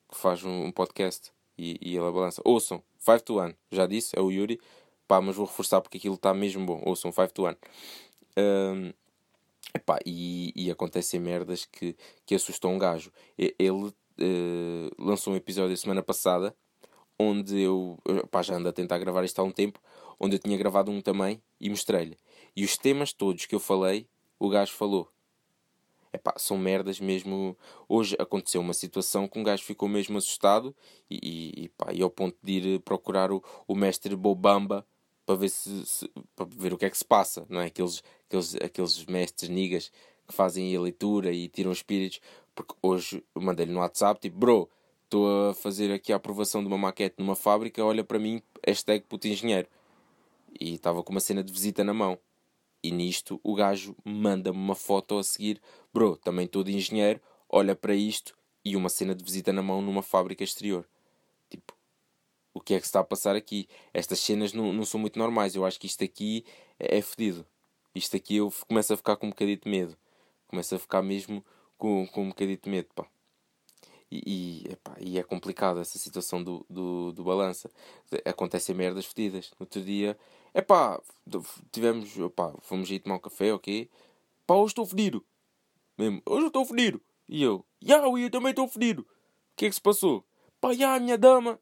que 0.09 0.17
faz 0.17 0.43
um, 0.43 0.65
um 0.65 0.71
podcast 0.71 1.31
e, 1.57 1.79
e 1.81 1.95
ele 1.95 2.11
balança. 2.11 2.41
Ouçam, 2.45 2.83
5 3.05 3.23
to 3.23 3.39
1, 3.39 3.53
já 3.71 3.85
disse, 3.85 4.17
é 4.17 4.21
o 4.21 4.31
Yuri, 4.31 4.59
pá, 5.07 5.21
mas 5.21 5.35
vou 5.35 5.45
reforçar 5.45 5.79
porque 5.79 5.97
aquilo 5.97 6.15
está 6.15 6.33
mesmo 6.33 6.65
bom. 6.65 6.81
Ouçam, 6.83 7.11
5 7.11 7.33
to 7.33 7.47
1. 7.47 7.55
Um, 8.37 8.93
epá, 9.73 9.99
e, 10.05 10.51
e 10.55 10.71
acontecem 10.71 11.19
merdas 11.19 11.65
que, 11.65 11.95
que 12.25 12.33
assustam 12.33 12.73
um 12.73 12.79
gajo. 12.79 13.11
Ele 13.37 13.69
uh, 13.69 13.93
lançou 14.97 15.33
um 15.33 15.35
episódio 15.35 15.77
semana 15.77 16.01
passada 16.01 16.55
onde 17.17 17.61
eu 17.61 17.97
pá, 18.29 18.41
já 18.41 18.55
ando 18.55 18.67
a 18.67 18.73
tentar 18.73 18.97
gravar 18.97 19.23
isto 19.23 19.39
há 19.39 19.43
um 19.43 19.51
tempo, 19.51 19.79
onde 20.19 20.35
eu 20.35 20.39
tinha 20.39 20.57
gravado 20.57 20.91
um 20.91 20.99
também 20.99 21.41
e 21.59 21.69
mostrei-lhe. 21.69 22.17
E 22.55 22.65
os 22.65 22.77
temas 22.77 23.13
todos 23.13 23.45
que 23.45 23.55
eu 23.55 23.59
falei, 23.59 24.07
o 24.39 24.49
gajo 24.49 24.73
falou. 24.73 25.14
Epá, 26.15 26.33
são 26.37 26.57
merdas 26.57 26.99
mesmo. 26.99 27.57
Hoje 27.89 28.15
aconteceu 28.19 28.61
uma 28.61 28.73
situação 28.73 29.27
que 29.27 29.37
um 29.37 29.43
gajo 29.43 29.63
ficou 29.63 29.89
mesmo 29.89 30.17
assustado 30.17 30.75
e, 31.09 31.65
e, 31.65 31.69
pá, 31.69 31.91
e 31.93 32.01
ao 32.01 32.09
ponto 32.09 32.37
de 32.41 32.53
ir 32.53 32.79
procurar 32.79 33.31
o, 33.31 33.43
o 33.67 33.75
mestre 33.75 34.15
Bobamba 34.15 34.85
para 35.25 35.35
ver, 35.35 35.49
se, 35.49 35.85
se, 35.85 36.09
para 36.35 36.45
ver 36.45 36.73
o 36.73 36.77
que 36.77 36.85
é 36.85 36.89
que 36.89 36.97
se 36.97 37.05
passa, 37.05 37.45
não 37.49 37.59
é? 37.59 37.65
Aqueles, 37.65 38.01
aqueles, 38.27 38.55
aqueles 38.55 39.05
mestres 39.05 39.49
nigas 39.49 39.91
que 40.27 40.33
fazem 40.33 40.75
a 40.75 40.79
leitura 40.79 41.31
e 41.33 41.47
tiram 41.49 41.71
espíritos, 41.71 42.21
porque 42.53 42.73
hoje 42.81 43.23
mandei-lhe 43.35 43.71
no 43.73 43.79
WhatsApp, 43.79 44.19
tipo, 44.21 44.37
bro, 44.37 44.69
estou 45.03 45.49
a 45.49 45.53
fazer 45.53 45.91
aqui 45.91 46.13
a 46.13 46.15
aprovação 46.15 46.61
de 46.61 46.67
uma 46.67 46.77
maquete 46.77 47.15
numa 47.17 47.35
fábrica, 47.35 47.83
olha 47.83 48.03
para 48.03 48.19
mim, 48.19 48.41
hashtag 48.65 49.05
puto 49.05 49.27
engenheiro. 49.27 49.67
E 50.59 50.75
estava 50.75 51.03
com 51.03 51.11
uma 51.11 51.19
cena 51.19 51.43
de 51.43 51.51
visita 51.51 51.83
na 51.83 51.93
mão. 51.93 52.17
E 52.85 52.91
nisto 52.91 53.39
o 53.41 53.55
gajo 53.55 53.95
manda-me 54.05 54.59
uma 54.59 54.75
foto 54.75 55.17
a 55.17 55.23
seguir. 55.23 55.59
Bro, 55.91 56.17
também 56.17 56.47
de 56.47 56.71
engenheiro, 56.71 57.19
olha 57.49 57.75
para 57.75 57.95
isto 57.95 58.37
e 58.63 58.75
uma 58.75 58.89
cena 58.89 59.15
de 59.15 59.23
visita 59.23 59.51
na 59.51 59.63
mão 59.63 59.81
numa 59.81 60.03
fábrica 60.03 60.43
exterior. 60.43 60.87
Tipo, 61.49 61.75
o 62.53 62.61
que 62.61 62.75
é 62.75 62.77
que 62.77 62.85
se 62.85 62.89
está 62.89 62.99
a 62.99 63.03
passar 63.03 63.35
aqui? 63.35 63.67
Estas 63.91 64.19
cenas 64.19 64.53
não, 64.53 64.71
não 64.71 64.85
são 64.85 64.99
muito 64.99 65.17
normais. 65.17 65.55
Eu 65.55 65.65
acho 65.65 65.79
que 65.79 65.87
isto 65.87 66.03
aqui 66.03 66.45
é, 66.79 66.99
é 66.99 67.01
fedido. 67.01 67.43
Isto 67.95 68.17
aqui 68.17 68.35
eu 68.35 68.53
começo 68.67 68.93
a 68.93 68.97
ficar 68.97 69.15
com 69.15 69.25
um 69.25 69.31
bocadinho 69.31 69.57
de 69.57 69.67
medo. 69.67 69.97
Começo 70.47 70.75
a 70.75 70.77
ficar 70.77 71.01
mesmo 71.01 71.43
com, 71.79 72.05
com 72.05 72.21
um 72.21 72.29
bocadinho 72.29 72.59
de 72.61 72.69
medo, 72.69 72.89
pá. 72.93 73.07
E, 74.11 74.21
e, 74.67 74.71
epá, 74.73 74.95
e 74.99 75.17
é 75.17 75.23
complicado 75.23 75.79
essa 75.79 75.97
situação 75.97 76.43
do, 76.43 76.63
do, 76.69 77.11
do 77.13 77.23
balança. 77.23 77.67
Acontecem 78.23 78.75
merdas 78.75 79.07
fedidas. 79.07 79.49
No 79.59 79.63
outro 79.63 79.81
dia 79.81 80.15
é 80.55 80.61
pá, 80.61 81.01
tivemos, 81.69 82.15
pá, 82.33 82.53
fomos 82.61 82.89
ir 82.89 82.99
tomar 82.99 83.17
um 83.17 83.19
café, 83.19 83.53
ok? 83.53 83.89
Pá, 84.47 84.55
hoje 84.55 84.71
estou 84.71 84.85
fedido. 84.85 85.21
Mesmo, 85.97 86.21
hoje 86.25 86.47
estou 86.47 86.65
fedido. 86.65 87.01
E 87.27 87.43
eu, 87.43 87.65
ya, 87.83 87.97
eu 87.97 88.31
também 88.31 88.51
estou 88.51 88.65
fedido. 88.69 89.01
O 89.01 89.05
que 89.57 89.65
é 89.65 89.69
que 89.69 89.75
se 89.75 89.81
passou? 89.81 90.25
Pá, 90.61 90.71
ya, 90.71 90.97
minha 90.97 91.17
dama. 91.17 91.59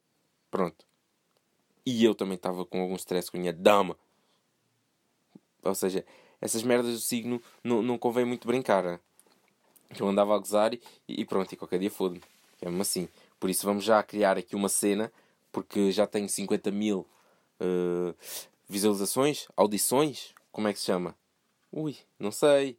Pronto. 0.51 0.85
E 1.83 2.05
eu 2.05 2.13
também 2.13 2.35
estava 2.35 2.63
com 2.67 2.81
algum 2.81 2.95
stress 2.95 3.31
com 3.31 3.37
a 3.37 3.39
minha 3.39 3.51
dama. 3.51 3.97
Ou 5.63 5.73
seja, 5.73 6.05
essas 6.39 6.61
merdas 6.61 6.93
do 6.93 6.99
signo 6.99 7.41
não, 7.63 7.81
não 7.81 7.97
convém 7.97 8.25
muito 8.25 8.47
brincar. 8.47 8.83
Né? 8.83 8.99
Eu 9.99 10.07
andava 10.07 10.35
a 10.35 10.37
gozar 10.37 10.71
e, 10.71 10.81
e 11.07 11.25
pronto, 11.25 11.51
e 11.51 11.57
qualquer 11.57 11.79
dia 11.79 11.89
foda-me. 11.89 12.21
É 12.61 12.67
mesmo 12.67 12.83
assim. 12.83 13.09
Por 13.39 13.49
isso 13.49 13.65
vamos 13.65 13.83
já 13.83 14.03
criar 14.03 14.37
aqui 14.37 14.55
uma 14.55 14.69
cena, 14.69 15.11
porque 15.51 15.91
já 15.91 16.05
tenho 16.05 16.29
50 16.29 16.69
mil 16.69 17.07
uh, 17.59 18.15
visualizações, 18.67 19.47
audições, 19.55 20.33
como 20.51 20.67
é 20.67 20.73
que 20.73 20.79
se 20.79 20.85
chama? 20.85 21.15
Ui, 21.71 21.97
não 22.19 22.31
sei, 22.31 22.77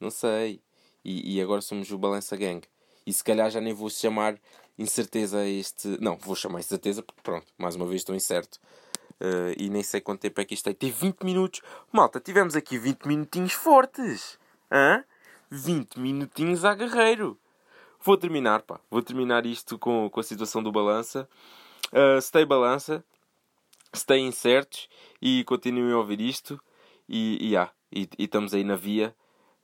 não 0.00 0.10
sei. 0.10 0.60
E, 1.04 1.36
e 1.36 1.40
agora 1.40 1.60
somos 1.60 1.90
o 1.90 1.98
Balança 1.98 2.36
Gang. 2.36 2.62
E 3.06 3.12
se 3.12 3.22
calhar 3.22 3.50
já 3.50 3.60
nem 3.60 3.72
vou 3.72 3.88
chamar 3.88 4.38
incerteza 4.78 5.44
este. 5.46 5.96
Não, 6.00 6.16
vou 6.16 6.34
chamar 6.34 6.60
incerteza 6.60 7.02
porque 7.02 7.20
pronto, 7.22 7.46
mais 7.56 7.74
uma 7.76 7.86
vez 7.86 8.00
estou 8.00 8.14
incerto. 8.14 8.58
Uh, 9.20 9.54
e 9.56 9.70
nem 9.70 9.82
sei 9.82 10.00
quanto 10.00 10.20
tempo 10.20 10.40
é 10.40 10.44
que 10.44 10.54
isto 10.54 10.64
tem. 10.64 10.74
Tem 10.74 10.90
20 10.90 11.22
minutos. 11.22 11.62
Malta, 11.92 12.20
tivemos 12.20 12.54
aqui 12.54 12.78
20 12.78 13.04
minutinhos 13.06 13.52
fortes. 13.52 14.38
Hã? 14.70 15.04
20 15.50 15.98
minutinhos 15.98 16.64
a 16.64 16.74
guerreiro. 16.74 17.38
Vou 18.02 18.16
terminar, 18.16 18.62
pá. 18.62 18.78
Vou 18.90 19.02
terminar 19.02 19.46
isto 19.46 19.78
com, 19.78 20.10
com 20.10 20.20
a 20.20 20.22
situação 20.22 20.62
do 20.62 20.70
balança. 20.70 21.28
Uh, 21.92 22.20
stay 22.20 22.44
balança. 22.44 23.04
Stay 23.96 24.20
incertos. 24.20 24.88
E 25.20 25.44
continuem 25.44 25.92
a 25.92 25.98
ouvir 25.98 26.20
isto. 26.20 26.60
E, 27.08 27.50
e, 27.50 27.56
ah, 27.56 27.70
e, 27.92 28.08
e 28.18 28.24
estamos 28.24 28.54
aí 28.54 28.64
na 28.64 28.76
via. 28.76 29.14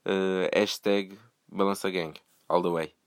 Uh, 0.04 0.48
hashtag 0.52 1.18
balança 1.48 1.90
gang. 1.90 2.14
All 2.48 2.62
the 2.62 2.68
way. 2.68 3.01